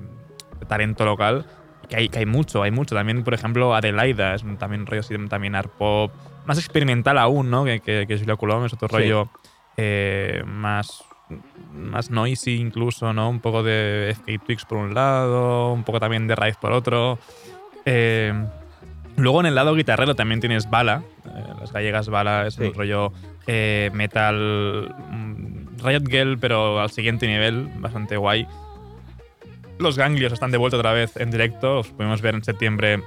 [0.67, 1.45] talento local.
[1.89, 2.95] Que hay, que hay mucho, hay mucho.
[2.95, 6.11] También, por ejemplo, Adelaida es un- también rollo así, también art pop.
[6.45, 7.63] Más experimental aún, ¿no?
[7.65, 8.95] Que, que, que Julia Coulomb es otro Sí.
[8.95, 9.29] rollo
[10.45, 11.03] más,
[11.73, 13.29] más noisy incluso, ¿no?
[13.29, 17.19] Un poco de Escape Twix por un lado, un poco también de raíz por otro.
[19.17, 21.03] Luego en el lado guitarrero también tienes Bala,
[21.59, 22.63] las gallegas Bala es Sí.
[22.63, 23.11] un rollo
[23.47, 28.47] eh, metal mm, Riot Girl, pero al siguiente nivel, bastante guay.
[29.79, 33.01] Los ganglios están de vuelta otra vez en directo, los pudimos ver en septiembre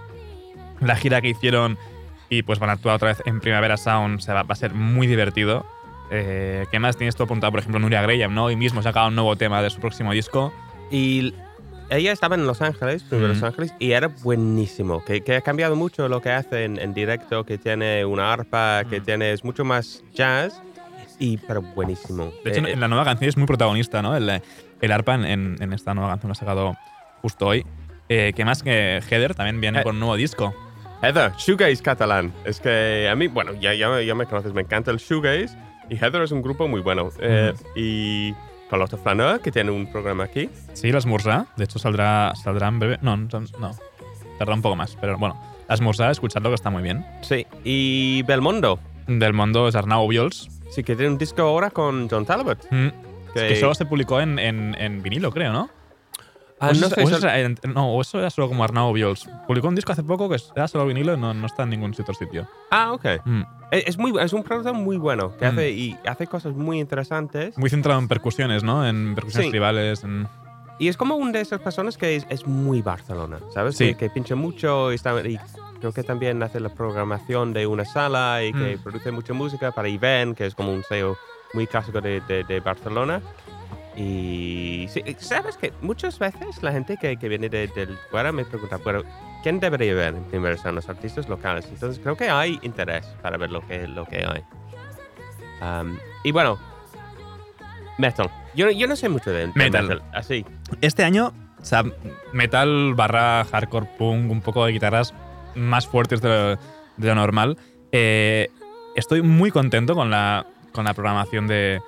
[0.80, 1.78] la gira que hicieron
[2.28, 4.72] y pues van a actuar otra vez en Primavera Sound, se va, va a ser
[4.72, 5.66] muy divertido.
[6.10, 7.50] Eh, ¿Qué más tienes tú apuntado?
[7.52, 8.44] Por ejemplo, Nuria Graham, ¿no?
[8.44, 10.52] Hoy mismo sacaba un nuevo tema de su próximo disco.
[10.90, 11.34] Y
[11.90, 13.46] ella estaba en Los Ángeles, primero Los Ujú.
[13.46, 15.04] Ángeles, y era buenísimo.
[15.04, 18.84] Que, que ha cambiado mucho lo que hace en, en directo, que tiene una arpa,
[18.88, 20.60] que tiene es mucho más jazz,
[21.18, 22.32] y pero buenísimo.
[22.44, 24.16] De hecho, Eh, en la nueva canción es muy protagonista, ¿no?
[24.16, 24.40] El,
[24.80, 26.76] el arpa en, en- esta nueva canción que ha sacado
[27.22, 27.66] justo hoy.
[28.08, 30.54] Eh, ¿Qué más que Heather también viene Eh, con un nuevo disco?
[31.02, 32.32] Heather, shoegaze catalán.
[32.44, 35.56] Es que a mí, bueno, ya, ya, ya me conoces, me encanta el shoegaze,
[35.88, 37.10] y Heather es un grupo muy bueno.
[37.20, 38.34] Eh, Y
[38.70, 40.48] Carlotta Flaneur, que tiene un programa aquí.
[40.74, 41.46] Sí, l'Esmorzar.
[41.56, 42.98] De hecho, saldrá, saldrá en breve.
[43.02, 43.70] No, no, no.
[44.38, 44.96] Tarda un poco más.
[45.00, 47.04] Pero bueno, l'Esmorzar, escuchadlo que está muy bien.
[47.22, 48.78] Sí, y Belmondo.
[49.06, 50.48] Del mundo es Arnau Viols.
[50.70, 52.64] Sí, que tiene un disco ahora con John Talbot.
[52.70, 52.88] Mm.
[53.34, 55.68] Que- Que solo se publicó en, en- en vinilo, creo, ¿no?
[56.60, 59.28] Ah, eso, no eso sol- era- no, eso era solo como Arnau Viols.
[59.46, 61.92] Publicó un disco hace poco que era solo vinilo y no, no está en ningún
[61.98, 62.46] otro sitio.
[62.70, 63.04] Ah, ok.
[63.24, 63.42] Mm.
[63.70, 65.48] Es, muy, es un productor muy bueno, que Mm.
[65.48, 67.56] hace, y hace cosas muy interesantes.
[67.56, 68.86] Muy centrado en percusiones, ¿no?
[68.86, 69.50] En percusiones Sí.
[69.50, 70.04] tribales.
[70.04, 70.28] en-
[70.78, 73.76] Y es como una de esas personas que es, es muy Barcelona, ¿sabes?
[73.76, 73.88] Sí.
[73.88, 75.38] Que, que pincha mucho y, está- y
[75.78, 78.82] creo que también hace la programación de una sala y que Mm.
[78.82, 81.16] produce mucha música para Iven, que es como un sello
[81.54, 83.20] muy clásico de, de- de Barcelona.
[83.96, 88.44] Y sí, sabes que muchas veces la gente que, que viene de, del fuera me
[88.44, 89.02] pregunta, bueno,
[89.42, 91.66] ¿quién debería ver en primera son los artistas locales?
[91.68, 94.44] Entonces creo que hay interés para ver lo que, lo que hay.
[95.60, 96.58] Um, y bueno,
[97.98, 98.30] metal.
[98.54, 100.02] Yo, yo no sé mucho de, de Metal.
[100.12, 100.44] Así.
[100.80, 101.84] Este año, o sea,
[102.32, 105.14] metal barra hardcore punk, un poco de guitarras
[105.54, 106.56] más fuertes de lo,
[106.96, 107.58] de lo normal.
[107.92, 108.48] Eh,
[108.94, 111.80] estoy muy contento con la, con la programación de,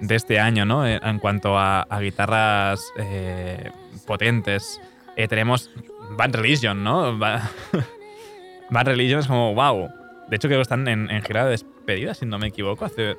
[0.00, 0.86] de este año, ¿no?
[0.86, 3.70] Eh, En cuanto a, guitarras eh,
[4.06, 4.80] potentes.
[5.16, 5.70] Eh, tenemos
[6.16, 7.16] Bad Religion, ¿no?
[7.18, 7.50] Ba-
[8.70, 9.90] Bad Religion es como, wow.
[10.28, 12.84] De hecho, creo que están en, en gira de despedida, si no me equivoco.
[12.84, 13.16] Hace.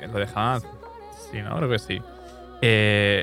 [0.00, 0.62] Lo dejaban.
[1.30, 1.56] Sí, ¿no?
[1.56, 2.00] Creo que sí.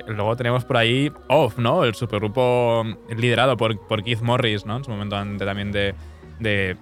[0.07, 1.83] Luego tenemos por ahí Off, ¿no?
[1.83, 2.83] El supergrupo
[3.15, 4.77] liderado por, por Keith Morris, ¿no?
[4.77, 5.95] En su momento antes también de,
[6.39, 6.75] de,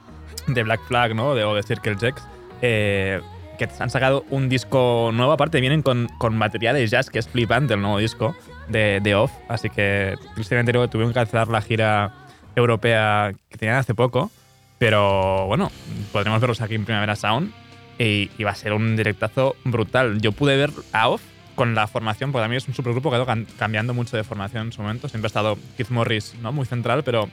[0.46, 1.34] de Black Flag, ¿no?
[1.34, 2.22] De, o de Circle Jacks.
[2.62, 3.20] eh,
[3.66, 5.32] que han sacado un disco nuevo.
[5.32, 8.36] Aparte, vienen con, con batería de jazz, que es flipante el nuevo disco
[8.68, 9.32] de, de Off.
[9.48, 12.14] Así que, tristemente, luego tuvieron que cancelar la gira
[12.56, 14.30] europea que tenían hace poco.
[14.78, 15.70] Pero bueno,
[16.12, 17.52] podremos verlos aquí en Primavera Sound.
[17.98, 20.20] Y, va a ser un directazo brutal.
[20.20, 21.22] Yo pude ver a Off
[21.54, 24.66] con la formación, porque también es un supergrupo que ha ido cambiando mucho de formación
[24.66, 25.08] en su momento.
[25.08, 26.50] Siempre ha estado Keith Morris, ¿no?
[26.50, 27.28] Muy central, pero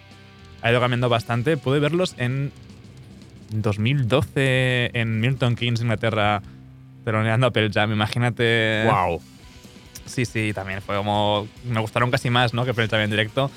[0.62, 1.58] ha ido cambiando bastante.
[1.58, 2.52] Pude verlos en
[3.52, 6.42] 2012 en Milton Keynes, Inglaterra,
[7.06, 7.92] teloneando a Pearl Jam.
[7.92, 8.86] Imagínate.
[8.86, 9.22] Wow.
[10.06, 11.48] Sí, sí, también fue como.
[11.66, 12.66] Me gustaron casi más, ¿no?
[12.66, 13.52] Que Pearl Jam en directo.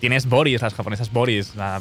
[0.00, 1.54] Tienes Boris, las japonesas Boris.
[1.56, 1.80] la-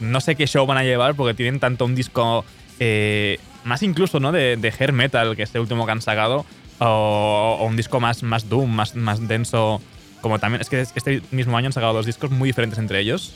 [0.00, 2.44] no sé qué show van a llevar porque tienen tanto un disco.
[2.80, 4.32] eh, más incluso, ¿no?
[4.32, 6.44] De, de hair metal, que es el último que han sacado.
[6.80, 9.80] O, o un disco más, más doom, más, más denso.
[10.20, 10.60] Como también.
[10.60, 13.32] Es que este mismo año han sacado dos discos muy diferentes entre ellos.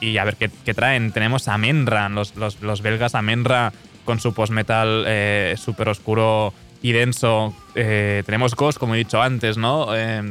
[0.00, 1.12] Y a ver qué, qué traen.
[1.12, 3.72] Tenemos a Menra, los, los, los belgas a Menra
[4.04, 7.54] con su post-metal eh, súper oscuro y denso.
[7.74, 9.88] Eh, tenemos Ghost, como he dicho antes, ¿no?
[9.96, 10.22] Eh,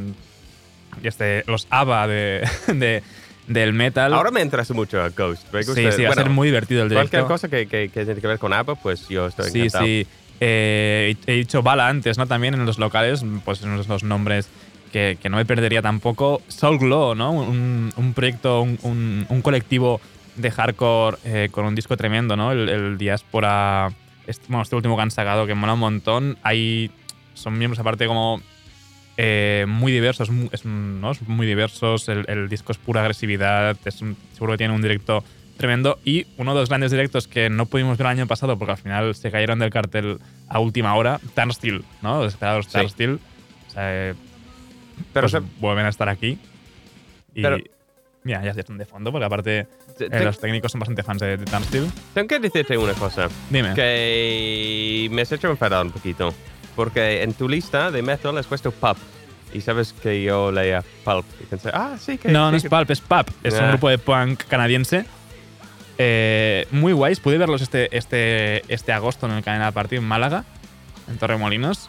[1.03, 3.03] este, los ABBA de, de,
[3.47, 4.13] del metal.
[4.13, 5.51] Ahora me interesa mucho a Ghost.
[5.51, 7.09] Me gusta- sí, sí, va a ser muy divertido el directo.
[7.11, 9.85] Cualquier cosa que, que, que tiene que ver con ABBA, pues yo estoy Sí, encantado.
[9.85, 10.07] sí.
[10.41, 12.27] Eh, he dicho Bala antes, ¿no?
[12.27, 14.47] También en los locales, pues en los nombres
[14.95, 16.41] que, que no me perdería tampoco.
[16.47, 17.31] Soul Glow, ¿no?
[17.33, 19.99] Un, un proyecto, un, un- un colectivo
[20.37, 22.53] de hardcore eh, con un disco tremendo, ¿no?
[22.53, 23.91] El, el Diáspora,
[24.25, 26.37] este, bueno, este último que han sacado, que mola un montón.
[26.43, 26.91] Hay,
[27.33, 28.41] son miembros aparte como
[29.17, 31.11] eh, muy diversos, es, ¿no?
[31.11, 32.07] Es muy diversos.
[32.07, 35.25] El, el disco es pura agresividad, es un- seguro que tiene un directo
[35.57, 35.99] tremendo.
[36.05, 38.77] Y uno de los grandes directos que no pudimos ver el año pasado porque al
[38.77, 42.23] final se cayeron del cartel a última hora, Turnstile, ¿no?
[42.23, 42.71] Los esperados Sí.
[42.77, 43.13] Turnstile.
[43.67, 44.13] O sea, eh,
[45.13, 46.37] Pero pues se- vuelven a estar aquí.
[47.33, 47.57] Y Pero-
[48.23, 49.67] mira, ya están de fondo porque aparte
[49.97, 51.87] te- eh, te- los técnicos son bastante fans de, de Turnstile.
[52.13, 53.27] tengo que decirte una cosa.
[53.49, 53.73] Dime.
[53.73, 56.33] Que me has hecho enfadar un poquito.
[56.75, 58.97] Porque en tu lista de metal has puesto Pulp.
[59.53, 61.25] Y sabes que yo leía Pulp.
[61.41, 62.27] Y pensé, ah, sí, que.
[62.29, 63.29] No, sí no es que- Pulp, es Pap.
[63.43, 63.67] Es un Ah.
[63.69, 65.05] grupo de punk canadiense.
[65.97, 67.19] Eh, muy guays.
[67.21, 70.43] Pude verlos este, este, este agosto en el Canal Party en Málaga,
[71.07, 71.87] en Torremolinos.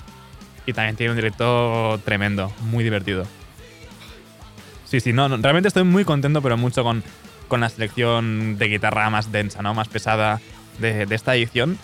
[0.66, 3.24] Y también tiene un directo tremendo, muy divertido.
[4.84, 7.02] Sí, sí, no, no, realmente estoy muy contento, pero mucho con,
[7.48, 9.74] con la selección de guitarra más densa, ¿no?
[9.74, 10.40] Más pesada
[10.78, 11.78] de, de esta edición.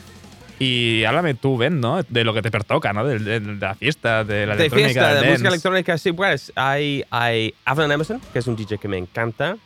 [0.58, 2.02] Y háblame tú, Ben, ¿no?
[2.04, 3.04] De lo que te pertoca, ¿no?
[3.04, 5.48] De, de- de la fiesta, de la de electrónica, fiesta, de música dance.
[5.48, 9.56] electrónica, sí, pues hay, hay Avalon Emerson, que es un DJ que me encanta.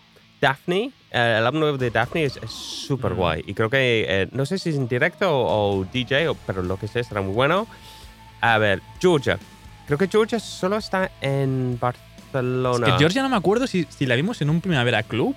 [0.40, 3.16] Daphne, eh, el álbum nuevo de Daphne es súper Mm.
[3.16, 3.44] guay.
[3.46, 6.62] Y creo que, eh, no sé si es en directo o, o DJ, o- pero
[6.62, 7.66] lo que sé será muy bueno.
[8.54, 9.38] A ver, Georgia.
[9.86, 12.86] Creo que Georgia solo está en Barcelona.
[12.86, 15.34] Es que Georgia no me acuerdo si, si la vimos en un Primavera Club,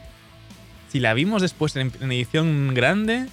[0.91, 3.27] si la vimos después en, en edición grande.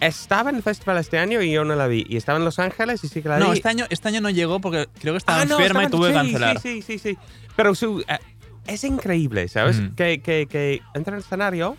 [0.00, 2.04] Estaba en el festival este año y yo no la vi.
[2.08, 3.58] Y estaba en Los Ángeles y sí que la No, vi.
[3.58, 6.00] este año, este año no llegó porque creo que estaba Ah, no, enferma y estaba-
[6.00, 6.60] tuve que cancelar.
[6.60, 7.18] Sí, sí, sí, sí.
[7.54, 8.18] Pero su, eh,
[8.66, 9.80] es increíble, ¿sabes?
[9.80, 9.94] Mm.
[9.94, 11.76] Que, que, que entra en el escenario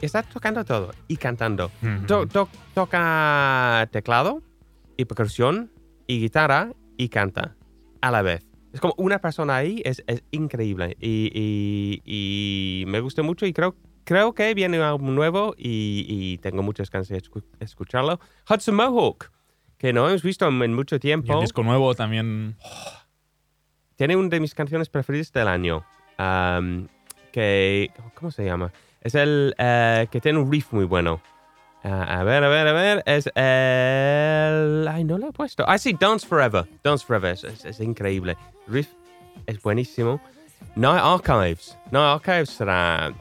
[0.00, 1.70] y está tocando todo y cantando.
[1.82, 2.06] Ujú.
[2.06, 4.40] To- to- toca teclado
[4.96, 5.70] y percusión
[6.06, 7.56] y guitarra y canta
[8.00, 8.46] a la vez.
[8.72, 10.96] Es como una persona ahí, es, es increíble.
[11.00, 16.04] Y, y- y me gusta mucho y creo, creo que viene un álbum nuevo y,
[16.08, 18.18] y tengo muchas ganas de escu- escucharlo.
[18.50, 19.30] Hudson Mohawk,
[19.78, 22.56] que no hemos visto en, mucho Y tiempo el disco nuevo también.
[23.96, 25.84] tiene una de mis canciones preferidas del año.
[27.32, 27.90] que.
[28.14, 28.72] ¿Cómo se llama?
[29.00, 31.20] Es el eh, que tiene un riff muy bueno.
[31.84, 33.02] A ver, a ver, a ver.
[33.04, 34.88] Es el.
[34.88, 35.64] Ay, no lo he puesto.
[35.68, 36.66] Ah, sí, Dance Forever.
[36.82, 37.32] Dance Forever.
[37.32, 38.36] Es, increíble.
[38.66, 38.88] Riff
[39.46, 40.18] es buenísimo.
[40.76, 41.76] Night Archives.
[41.90, 43.12] Night Archives será.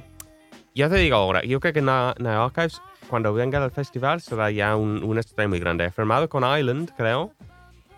[0.73, 4.75] Ya te digo ahora, yo creo que Night Archives, cuando venga al festival, será ya
[4.77, 5.91] un, un estreno muy grande.
[5.91, 7.33] Firmado con Island, creo.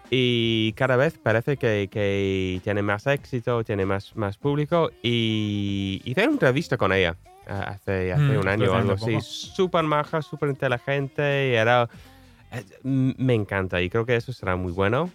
[0.10, 4.90] Y cada vez parece que, que tiene más éxito, tiene más, más público.
[5.04, 7.16] Y hice una entrevista con ella
[7.48, 9.18] hace, hace Mm, un año o algo así.
[9.22, 11.50] Súper maja, súper inteligente.
[11.52, 11.88] Y era,
[12.52, 15.10] eh, me encanta y creo que eso será muy bueno.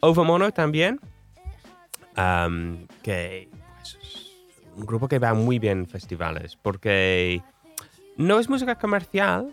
[0.00, 1.00] Overmono también,
[2.16, 3.48] am, que
[3.78, 7.42] pues, es un grupo que va muy bien en festivales porque
[8.16, 9.52] no es música comercial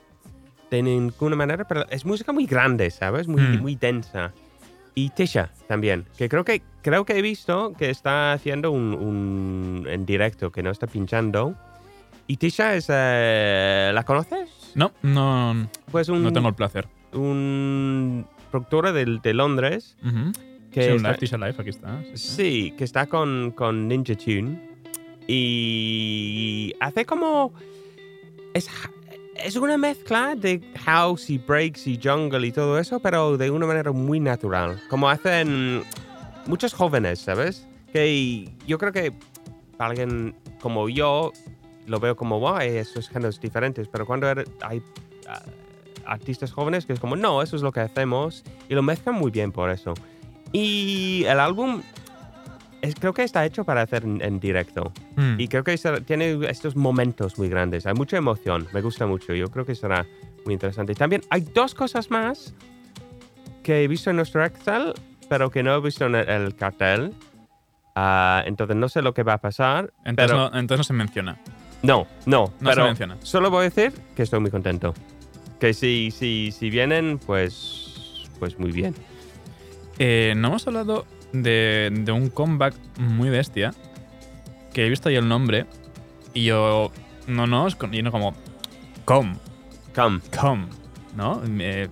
[0.70, 3.28] de ninguna manera, pero es música muy grande, ¿sabes?
[3.28, 3.62] Muy, Mm.
[3.62, 4.34] muy densa.
[4.93, 9.88] Y Tisha también, que creo que creo que he visto que está haciendo un, un-
[9.89, 11.56] en directo, que no está pinchando.
[12.32, 14.49] Y Tisha es, eh, ¿la conoces?
[14.73, 16.88] No, no, Pues un, no tengo el placer.
[17.11, 19.97] un productora de, de Londres
[20.71, 22.01] que sí, está- live, Tisha Live, aquí está.
[22.03, 22.36] sí, sí.
[22.69, 24.69] Sí, que está con, con Ninja Tune.
[25.27, 27.51] Y hace como.
[28.53, 28.69] Es,
[29.36, 33.65] es una mezcla de house y breaks y jungle y todo eso, pero de una
[33.65, 34.82] manera muy natural.
[34.89, 35.84] Como hacen
[36.47, 37.67] muchos jóvenes, ¿sabes?
[37.91, 39.11] Que yo creo que
[39.75, 41.34] para alguien como yo
[41.88, 44.82] lo veo como guay, esos géneros diferentes, pero cuando er- hay
[45.27, 45.41] ah,
[46.05, 49.32] artistas jóvenes que es como, no, eso es lo que hacemos y lo mezclan muy
[49.32, 49.93] bien por eso.
[50.51, 51.82] Y el álbum
[52.82, 54.91] es, creo que está hecho para hacer en, en directo.
[55.15, 55.39] Mm.
[55.39, 57.86] Y creo que tiene estos momentos muy grandes.
[57.86, 58.67] Hay mucha emoción.
[58.73, 59.34] Me gusta mucho.
[59.34, 60.05] Yo creo que será
[60.45, 60.91] muy interesante.
[60.93, 62.53] Y también hay dos cosas más
[63.63, 64.93] que he visto en nuestro Excel,
[65.29, 67.13] pero que no he visto en el, el cartel.
[67.95, 69.93] Ah, entonces no sé lo que va a pasar.
[70.03, 71.38] entonces, pero no, entonces no se menciona.
[71.84, 72.53] No, no.
[72.59, 73.17] No se menciona.
[73.23, 74.93] Solo voy a decir que estoy muy contento.
[75.59, 78.95] Que si, si, si vienen, pues, pues muy bien.
[79.99, 83.73] Eh, no hemos hablado de, de un comeback muy bestia.
[84.73, 85.65] Que he visto ahí el nombre.
[86.34, 86.91] Y yo.
[87.27, 88.34] No, no, es con- y no como.
[89.05, 89.36] Com,
[89.95, 90.19] Come.
[90.39, 90.67] Com,
[91.15, 91.41] ¿no?
[91.59, 91.89] Eh,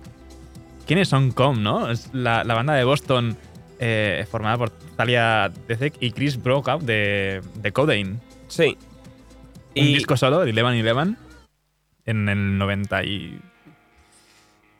[0.86, 1.90] ¿Quiénes son Com, no?
[1.90, 3.36] Es la, la banda de Boston
[3.78, 8.16] eh, formada por Talia Dezek y Chris Brokout de, de Codeine.
[8.48, 8.76] Sí.
[9.76, 11.16] Un disco solo, el Eleven Eleven,
[12.06, 13.40] en el 90 y...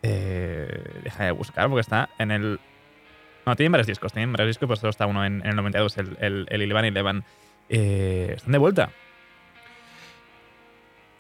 [0.03, 2.59] Eh, deja de buscar porque está en el...
[3.47, 5.99] No, tienen varios discos, tienen varios discos, pero solo está uno en, en el 92,
[5.99, 7.25] el, el, el Eleven Eleven.
[7.69, 8.91] Eh, están de vuelta.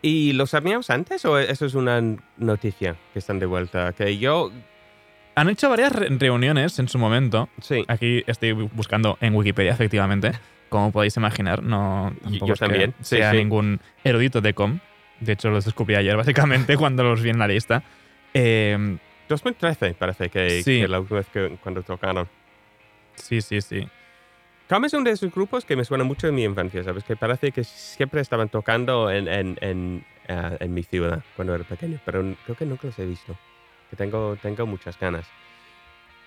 [0.02, 2.00] ¿Y los sabíamos antes o eso es una
[2.38, 3.92] noticia que están de vuelta?
[3.92, 4.50] Que yo.
[5.34, 7.48] Han hecho varias re- reuniones en su momento.
[7.60, 7.84] Sí.
[7.88, 10.32] Aquí estoy buscando en Wikipedia, efectivamente.
[10.70, 13.36] Como podéis imaginar, no tampoco yo es que también, sí, sea sí.
[13.36, 14.78] ningún erudito de com.
[15.20, 17.82] De hecho, los descubrí ayer, básicamente, cuando los vi en la lista.
[18.32, 18.96] Eh,
[19.28, 20.80] 2013 parece que, Sí.
[20.80, 22.26] que la última vez que cuando tocaron.
[23.16, 23.86] sí, sí, sí.
[24.68, 27.02] Calm es uno de esos grupos que me suena mucho de mi infancia, ¿sabes?
[27.04, 31.64] Que parece que siempre estaban tocando en, en, en, eh, en mi ciudad cuando era
[31.64, 33.36] pequeño, pero creo que nunca los he visto.
[33.90, 35.26] Que tengo, tengo muchas ganas.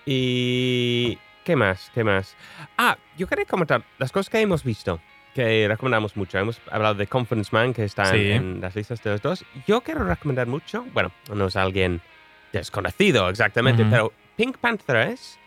[0.04, 1.18] Y.
[1.44, 1.90] ¿Qué más?
[1.94, 2.36] ¿Qué más?
[2.78, 5.00] Ah, yo quería comentar las cosas que hemos visto,
[5.34, 6.38] que recomendamos mucho.
[6.38, 8.30] Hemos hablado de Conference Man, que está en- Sí.
[8.30, 9.44] en las listas de los dos.
[9.66, 12.00] Yo quiero recomendar mucho, bueno, no es alguien
[12.52, 13.90] desconocido exactamente, Ujú.
[13.90, 15.38] pero Pink Panthers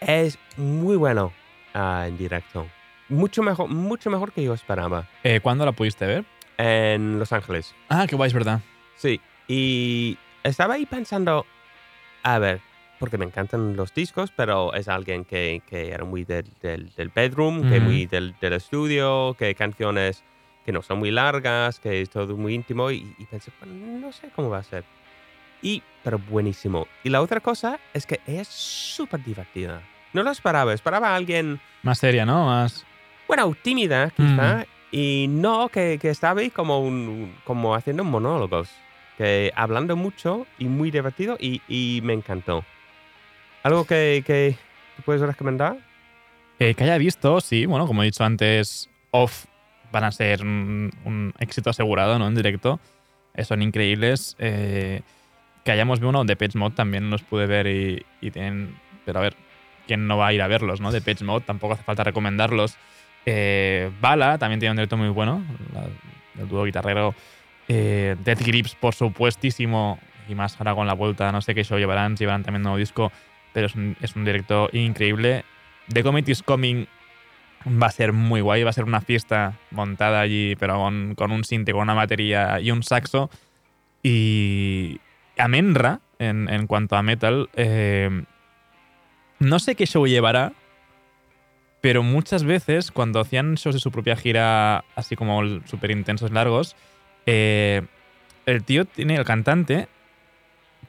[0.00, 1.32] es muy bueno
[1.72, 2.66] ah, en directo.
[3.08, 5.06] Mucho mejor, mucho mejor que yo esperaba.
[5.22, 6.24] Eh, ¿Cuándo la pudiste ver?
[6.58, 7.74] En Los Ángeles.
[7.88, 8.60] Ah, qué guay, es verdad.
[8.96, 9.20] Sí.
[9.48, 11.46] Y estaba ahí pensando,
[12.24, 12.60] a ver,
[13.00, 17.08] porque me encantan los discos, pero es alguien que, que era muy del, del, del
[17.08, 17.84] bedroom, que Ujú.
[17.86, 20.22] muy del, del estudio, que canciones
[20.66, 22.90] que no son muy largas, que es todo muy íntimo.
[22.90, 24.84] Y, y pensé, "Bueno, no sé cómo va a ser.
[25.62, 26.86] Y, pero buenísimo.
[27.02, 29.82] Y la otra cosa es que es súper divertida.
[30.12, 30.74] No lo esperaba.
[30.74, 32.46] Esperaba a alguien Más seria, ¿no?
[32.46, 32.84] Más.
[33.26, 38.70] bueno, tímida quizá, y no que, que estaba ahí como, un, como haciendo monólogos,
[39.16, 42.64] que hablando mucho y muy divertido y, y me encantó.
[43.62, 44.56] ¿Algo que, que
[45.04, 45.76] puedes recomendar?
[46.60, 49.46] Eh, que haya visto, sí, bueno, como he dicho antes, Off
[49.90, 52.28] van a ser un, un éxito asegurado, ¿no?
[52.28, 52.78] En directo.
[53.34, 54.36] Eh, son increíbles.
[54.38, 55.00] Eh,
[55.64, 58.76] que hayamos visto uno de Page Mode también los pude ver y, tienen.
[59.06, 59.36] Pero a ver,
[59.86, 60.92] ¿quién no va a ir a verlos, no?
[60.92, 62.76] De Page Mode, tampoco hace falta recomendarlos.
[63.24, 65.42] Eh, Bala también tiene un directo muy bueno,
[66.38, 67.14] el dúo guitarrero.
[67.68, 69.98] Death Grips, por supuestísimo,
[70.28, 73.12] y más ahora con la vuelta, no sé qué show llevarán, llevarán también nuevo disco,
[73.52, 75.44] pero es un, directo increíble.
[75.92, 76.86] The Comet is Coming
[77.66, 81.32] va a ser muy guay, va a ser una fiesta montada allí, pero con, con
[81.32, 83.30] un sinte, con una batería y un saxo.
[84.02, 85.00] Y
[85.36, 88.24] Amenra, en, en cuanto a metal, eh,
[89.40, 90.52] no sé qué show llevará,
[91.80, 96.76] pero muchas veces cuando hacían shows de su propia gira, así como súper intensos, largos,
[97.26, 97.82] eh,
[98.46, 99.88] el tío tiene, el cantante,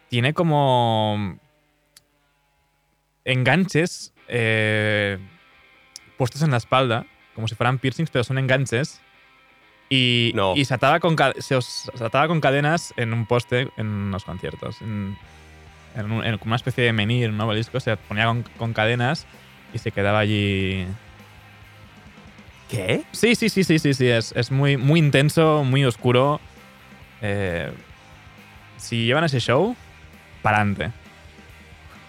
[0.09, 1.38] tiene como
[3.32, 5.17] enganches eh,
[6.17, 7.05] puestos en la espalda,
[7.36, 9.01] como si fueran piercings, pero son enganches.
[9.89, 10.55] Y, No.
[10.55, 14.23] y se, ataba con, se, os- se ataba con cadenas en un poste en los
[14.23, 14.82] conciertos.
[14.82, 15.17] En,
[15.95, 19.25] en un- en como una especie de menir, un obelisco, se ponía con, con cadenas
[19.73, 20.86] y se quedaba allí.
[22.69, 23.03] ¿Qué?
[23.11, 24.07] Sí, sí, sí, sí, sí, sí.
[24.07, 26.39] Es, es muy, muy intenso, muy oscuro.
[27.21, 27.69] Eh,
[28.77, 29.75] si llevan ese show,
[30.41, 30.91] para adelante.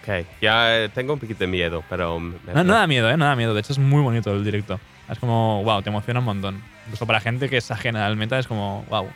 [0.03, 2.19] Ok, ya eh, tengo un poquito de miedo, pero...
[2.19, 3.15] me- No, no da miedo, ¿eh?
[3.15, 3.53] No da miedo.
[3.53, 4.79] De hecho, es muy bonito el directo.
[5.09, 6.61] Es como, wow, te emociona un montón.
[6.85, 9.09] Incluso para gente que es ajena al metal, es como, wow.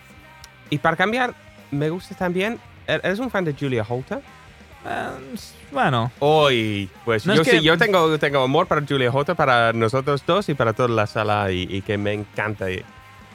[0.69, 1.33] Y para cambiar,
[1.71, 2.57] me gusta también...
[2.87, 4.19] ¿er- ¿Eres un fan de Julia Holter?
[4.85, 5.09] Eh,
[5.73, 9.73] bueno, Hoy, pues No, yo que- sí, yo tengo, tengo amor para Julia Holter, para
[9.73, 12.67] nosotros dos y para toda la sala y, y que me encanta.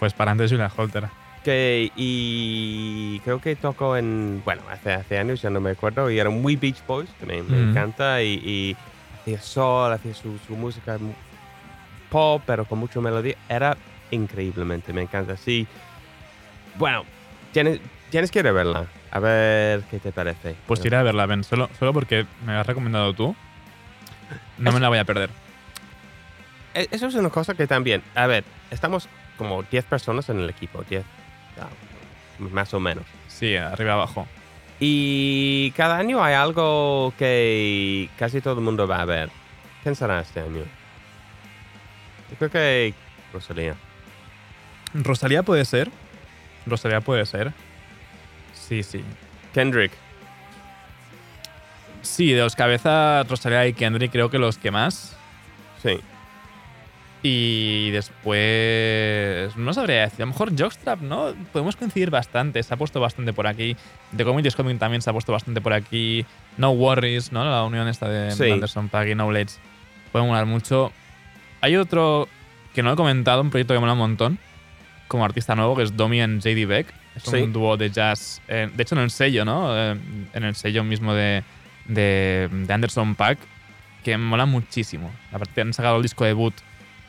[0.00, 1.09] Pues para antes Julia Holter.
[1.43, 6.18] Que, y creo que tocó en, bueno, hace, hace años, ya no me acuerdo, y
[6.18, 8.76] era muy Beach Boys, que me, encanta, y, y
[9.20, 10.99] hacía sol, hacía su, su música
[12.11, 13.76] pop, pero con mucha melodía, era
[14.11, 15.66] increíblemente, me encanta, sí.
[16.76, 17.05] Bueno,
[17.53, 17.80] tienes,
[18.11, 20.55] tienes que ir a verla, a ver qué te parece.
[20.66, 21.45] Pues iré a verla, Ben.
[21.45, 23.34] Solo, solo porque me has recomendado tú.
[24.59, 25.30] No me la voy a perder.
[26.74, 30.49] E- Eso es una cosa que también, a ver, estamos como 10 personas en el
[30.49, 31.21] equipo, 10, ah,
[32.38, 33.05] más o menos.
[33.28, 34.26] Sí, arriba abajo.
[34.80, 39.30] Y cada año hay algo que casi todo el mundo va a ver.
[39.82, 40.64] ¿Quién será este año?
[42.30, 42.94] Yo creo que
[43.32, 43.74] Rosalía.
[44.94, 45.90] Rosalía puede ser.
[46.66, 47.53] Rosalía puede ser.
[48.55, 49.05] Sí, sí.
[49.53, 49.92] Kendrick.
[52.03, 55.16] Sí, de los cabezas, Rosalía y Kendrick creo que los que más.
[55.82, 56.00] Sí.
[57.22, 59.56] Y después.
[59.56, 60.22] No sabría decir.
[60.22, 61.32] A lo mejor Jockstrap, ¿no?
[61.52, 62.62] Podemos coincidir bastante.
[62.62, 63.76] Se ha puesto bastante por aquí.
[64.16, 66.26] The Comedy is Coming también se ha puesto bastante por aquí.
[66.56, 67.44] No Worries, ¿no?
[67.44, 68.50] La unión esta de Sí.
[68.50, 69.54] Anderson Paak y Knowledge.
[70.10, 70.92] Puede molar mucho.
[71.60, 72.28] Hay otro
[72.74, 74.38] que no he comentado, un proyecto que mola un montón.
[75.08, 76.86] como artista nuevo, que es Domi and JD Beck.
[77.14, 77.36] Es Sí.
[77.36, 78.40] un dúo de jazz.
[78.48, 79.68] eh, de hecho, en el sello, ¿no?
[79.76, 79.94] Eh,
[80.32, 81.44] en el sello mismo de,
[81.84, 83.38] de, de Anderson Pack,
[84.02, 85.10] que mola muchísimo.
[85.30, 86.54] Aparte, han sacado el disco debut,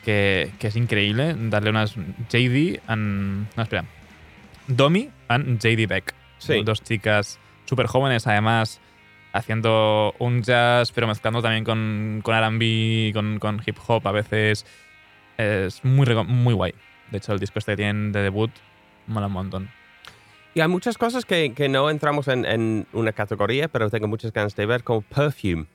[0.04, 1.34] que, que es increíble.
[1.36, 1.94] Darle unas.
[2.28, 3.46] JD and.
[3.56, 3.84] No, espera.
[4.66, 6.14] Domi and JD Beck.
[6.38, 6.62] Sí.
[6.62, 8.80] Dos chicas súper jóvenes, además,
[9.32, 14.66] haciendo un jazz, pero mezclando también con, con RB, con, con hip hop a veces.
[15.36, 16.74] Es muy, muy guay.
[17.10, 18.50] De hecho, el disco este que tienen de debut
[19.06, 19.70] mola un montón.
[20.54, 24.32] Y hay muchas cosas que, que no entramos en, en una categoría, pero tengo muchas
[24.32, 25.66] ganas de ver, como Perfume.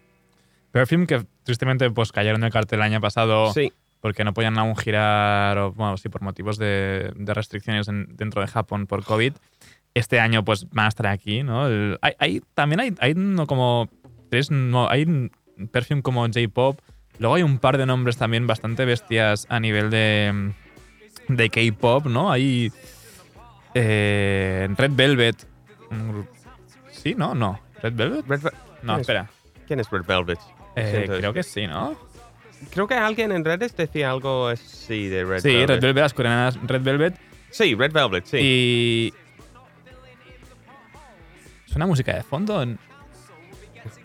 [0.71, 4.76] Perfume, que tristemente pues cayeron del cartel el año pasado Sí, porque no podían aún
[4.78, 9.34] girar, o, bueno, sí, por motivos de, de restricciones en- dentro de Japón por COVID.
[9.93, 11.68] Este año pues van a estar aquí, ¿no?
[11.68, 13.89] El- hay, hay- también hay, hay no como
[14.30, 15.30] tres, no, hay
[15.72, 16.80] Perfume como J-Pop.
[17.18, 20.54] Luego hay un par de nombres también bastante bestias a nivel de,
[21.28, 22.32] de K-Pop, ¿no?
[22.32, 22.72] Hay
[23.74, 25.47] eh, Red Velvet.
[26.91, 27.16] ¿Sí?
[27.16, 27.34] ¿No?
[27.36, 27.60] No.
[27.82, 28.26] ¿Red Velvet?
[28.28, 28.52] Red Ve-
[28.84, 29.30] No, ¿quién es- espera.
[29.68, 30.39] ¿Quién es Red Velvet?
[30.76, 31.97] Eh, creo que sí, ¿no?
[32.72, 35.70] Creo que alguien en redes decía algo así de Red Sí, Velvet.
[35.70, 37.16] Red Velvet, las coreanas Red Velvet.
[37.51, 38.38] Sí, Red Velvet, sí.
[38.41, 39.14] Y.
[41.66, 42.66] ¿Suena música de fondo?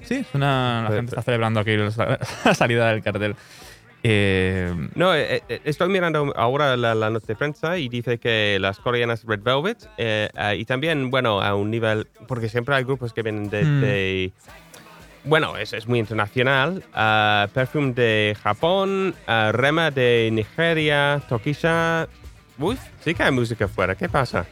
[0.03, 0.87] Sí, suena.
[0.89, 1.77] La gente está celebrando aquí
[2.45, 3.37] la salida del cartel.
[4.07, 8.59] Eh, No, eh, eh, estoy mirando ahora la, la nota de prensa y dice que
[8.61, 12.85] las coreanas Red Velvet eh, eh, y también, bueno, a un nivel, porque siempre hay
[12.85, 13.65] grupos que vienen de...
[13.65, 13.81] Hmm.
[13.81, 14.33] de-
[15.25, 16.83] bueno, es, es muy internacional.
[16.95, 22.09] ah, Perfume de Japón, ah, Rema de Nigeria, Tokisha...
[22.59, 23.95] Uy, sí que hay música fuera.
[23.97, 24.47] ¿Qué pasa?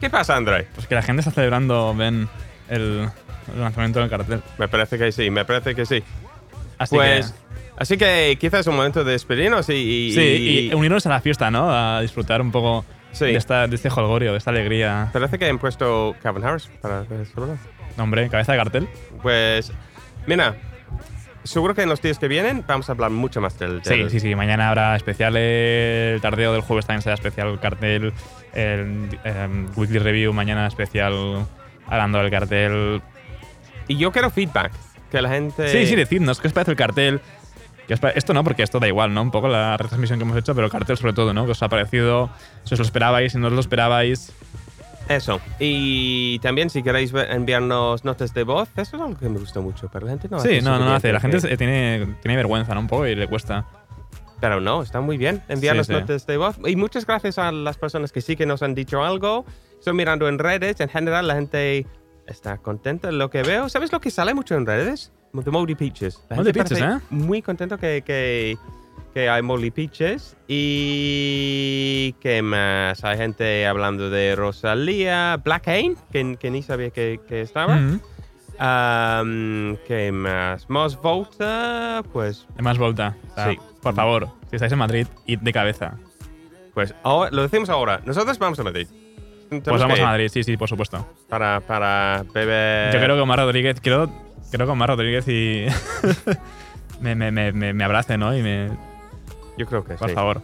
[0.00, 0.66] ¿Qué pasa, André?
[0.74, 2.28] pues que la gente está celebrando, ven,
[2.68, 3.08] el,
[3.54, 4.42] el lanzamiento del cartel.
[4.58, 6.02] Me parece que sí, me parece que sí.
[6.78, 7.38] Así Pues, que.
[7.78, 9.74] así que quizás es un momento de despedirnos y...
[9.74, 11.70] y- Sí, y- unirnos a la fiesta, ¿no?
[11.70, 13.26] A disfrutar un poco Sí.
[13.26, 15.10] de, esta, de este holgorio, de esta alegría.
[15.12, 17.58] Parece que han puesto Calvin Harris para celebrar.
[17.98, 18.88] Hombre, cabeza de cartel.
[19.20, 19.70] Pues,
[20.26, 20.56] mira,
[21.44, 23.82] seguro que en los días que vienen vamos a hablar mucho más del.
[23.84, 24.34] Sí, del- sí, sí.
[24.34, 25.36] Mañana habrá especial.
[25.36, 28.12] El tardeo del jueves también será especial el cartel.
[28.52, 31.46] El em, weekly review mañana especial
[31.86, 33.02] hablando del cartel.
[33.88, 34.72] Y yo quiero feedback.
[35.10, 35.68] Que la gente.
[35.68, 37.20] Sí, sí, decidnos qué os parece el cartel.
[37.86, 39.20] ¿Qué os pare- Esto no, porque esto da igual, ¿no?
[39.22, 41.44] Un poco la retransmisión que hemos hecho, pero el cartel sobre todo, ¿no?
[41.44, 42.30] ¿Qué os ha parecido?
[42.64, 44.32] Si os lo esperabais, si no os lo esperabais.
[45.16, 45.40] Eso.
[45.58, 49.88] Y también, si queréis enviarnos notas de voz, eso es algo que me gusta mucho.
[49.92, 51.12] Pero la gente no sí, hace no, no lo hace.
[51.12, 52.80] La gente tiene, tiene vergüenza, ¿no?
[52.80, 53.66] Un poco y le cuesta.
[54.40, 55.42] Pero no, está muy bien.
[55.48, 56.00] Enviarnos Sí, sí.
[56.00, 56.56] notas de voz.
[56.66, 59.44] Y muchas gracias a las personas que sí que nos han dicho algo.
[59.78, 60.80] Estoy mirando en redes.
[60.80, 61.86] En general, la gente
[62.26, 63.68] está contenta de lo que veo.
[63.68, 65.12] ¿Sabes lo que sale mucho en redes?
[65.44, 66.20] The Moldy Peaches.
[66.28, 67.06] La Moldy gente Peaches, parece ¿eh?
[67.10, 68.58] Muy contento que, que,
[69.12, 70.36] que hay Moldy Peaches.
[70.48, 75.40] Y que más hay gente hablando de Rosalía.
[75.44, 77.76] Black Hain, que, que ni sabía que, que estaba.
[77.76, 78.00] Mm.
[78.60, 80.68] Um, ¿Qué más?
[80.70, 82.78] Moss Volta, pues más.
[82.78, 83.16] O sea,
[83.50, 83.58] Sí.
[83.82, 85.94] Por favor, si estáis en Madrid, id de cabeza.
[86.74, 88.00] Pues ahora- lo decimos ahora.
[88.04, 88.86] Nosotros vamos a Madrid.
[89.50, 91.06] Pues vamos a Madrid, sí, sí, por supuesto.
[91.28, 92.92] Para, para beber.
[92.94, 94.08] Yo creo que Omar Rodríguez, creo,
[94.50, 95.66] creo que Omar Rodríguez y
[97.00, 98.34] me, me, me, me, me abrace, ¿no?
[98.36, 98.70] Y me,
[99.58, 100.14] Yo creo que por sí.
[100.14, 100.42] favor,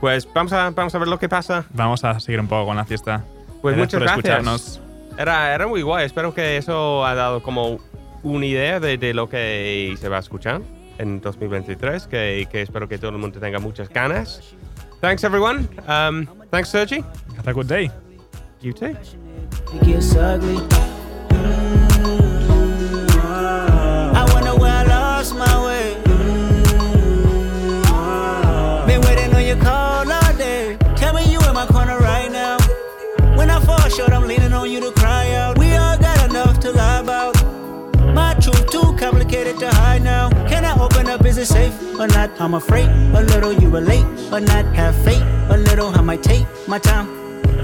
[0.00, 1.64] Pues vamos a, vamos a ver lo que pasa.
[1.72, 3.24] vamos a seguir un poco con la fiesta.
[3.62, 4.18] Pues Gracias muchas por gracias.
[4.38, 4.80] escucharnos.
[5.18, 6.06] Era, era muy guay.
[6.06, 7.78] Espero que eso ha dado como
[8.22, 10.60] una idea de, de lo que se va a escuchar
[10.98, 12.06] en 2023.
[12.06, 14.54] Que, que espero que todo el mundo tenga muchas ganas.
[15.00, 15.68] Thanks, everyone.
[15.88, 17.04] Um, thanks, Sergi.
[17.36, 17.90] Have a good day.
[18.60, 18.96] You too.
[33.98, 35.58] Short, I'm leaning on you to cry out.
[35.58, 37.34] We all got enough to lie about.
[38.14, 40.30] My truth too complicated to hide now.
[40.46, 41.24] Can I open up?
[41.26, 42.30] Is it safe or not?
[42.40, 42.88] I'm afraid
[43.20, 44.64] a little you relate or not.
[44.76, 45.88] Have faith a little.
[45.88, 47.06] I might take my time.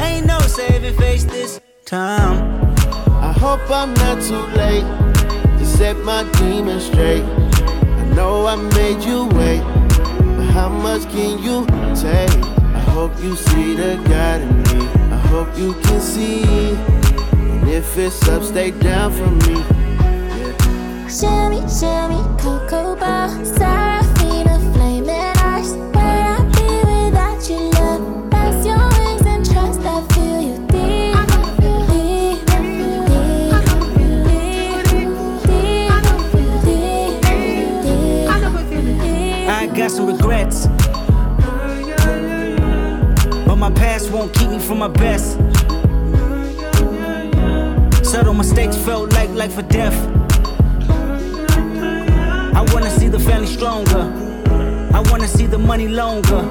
[0.01, 2.37] Ain't no saving face this time.
[3.29, 4.89] I hope I'm not too late
[5.59, 7.23] to set my demons straight.
[8.03, 9.63] I know I made you wait,
[10.37, 11.65] but how much can you
[11.95, 12.35] take?
[12.79, 15.04] I hope you see the God in me.
[15.35, 16.45] I hope you can see.
[16.45, 19.55] And if it's up, stay down for me.
[19.59, 21.09] Yeah.
[21.09, 25.73] Shimmy, shimmy, cocoa bar, Seraphina, flaming eyes.
[25.93, 28.31] Where I be without your love?
[28.31, 29.81] That's your wings and trust.
[29.81, 31.19] I feel you deep,
[31.59, 32.71] deep, deep, deep,
[34.87, 35.03] deep,
[36.65, 37.23] deep,
[39.03, 39.51] deep.
[39.51, 40.64] I got some regrets.
[43.75, 45.33] Past won't keep me from my best.
[48.05, 49.97] Subtle mistakes felt like life or death.
[52.55, 54.03] I wanna see the family stronger.
[54.95, 56.43] I wanna see the money longer.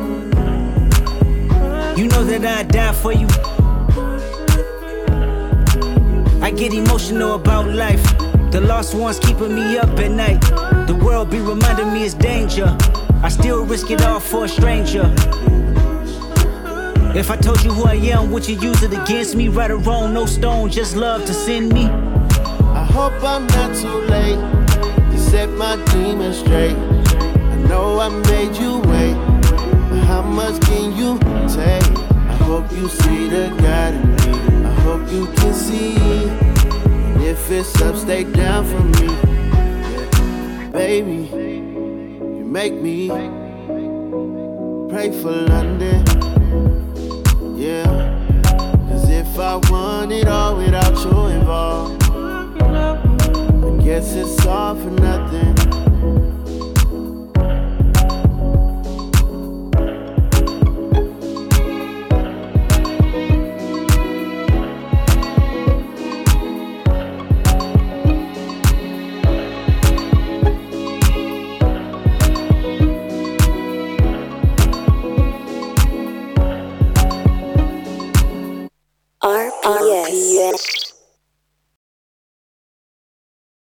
[1.95, 3.28] You know that I'd die for you.
[6.41, 8.03] I get emotional about life.
[8.51, 10.41] The lost ones keeping me up at night.
[10.88, 12.76] The world be reminding me it's danger.
[13.24, 15.05] I still risk it all for a stranger.
[17.16, 19.47] If I told you who I am, would you use it against me?
[19.47, 21.85] Right or wrong, no stone, just love to send me.
[21.85, 24.40] I hope I'm not too late
[25.11, 26.76] to set my demons straight.
[26.76, 29.14] I know I made you wait,
[29.90, 31.85] but how much can you take?
[32.31, 34.65] I hope you see the God in me.
[34.65, 35.95] I hope you can see.
[35.95, 39.07] And if it's up, stay down for me.
[40.72, 41.30] Baby,
[42.38, 43.10] you make me
[44.90, 46.32] pray for London.
[49.53, 55.62] I want it all without you involved, I guess it's all for nothing.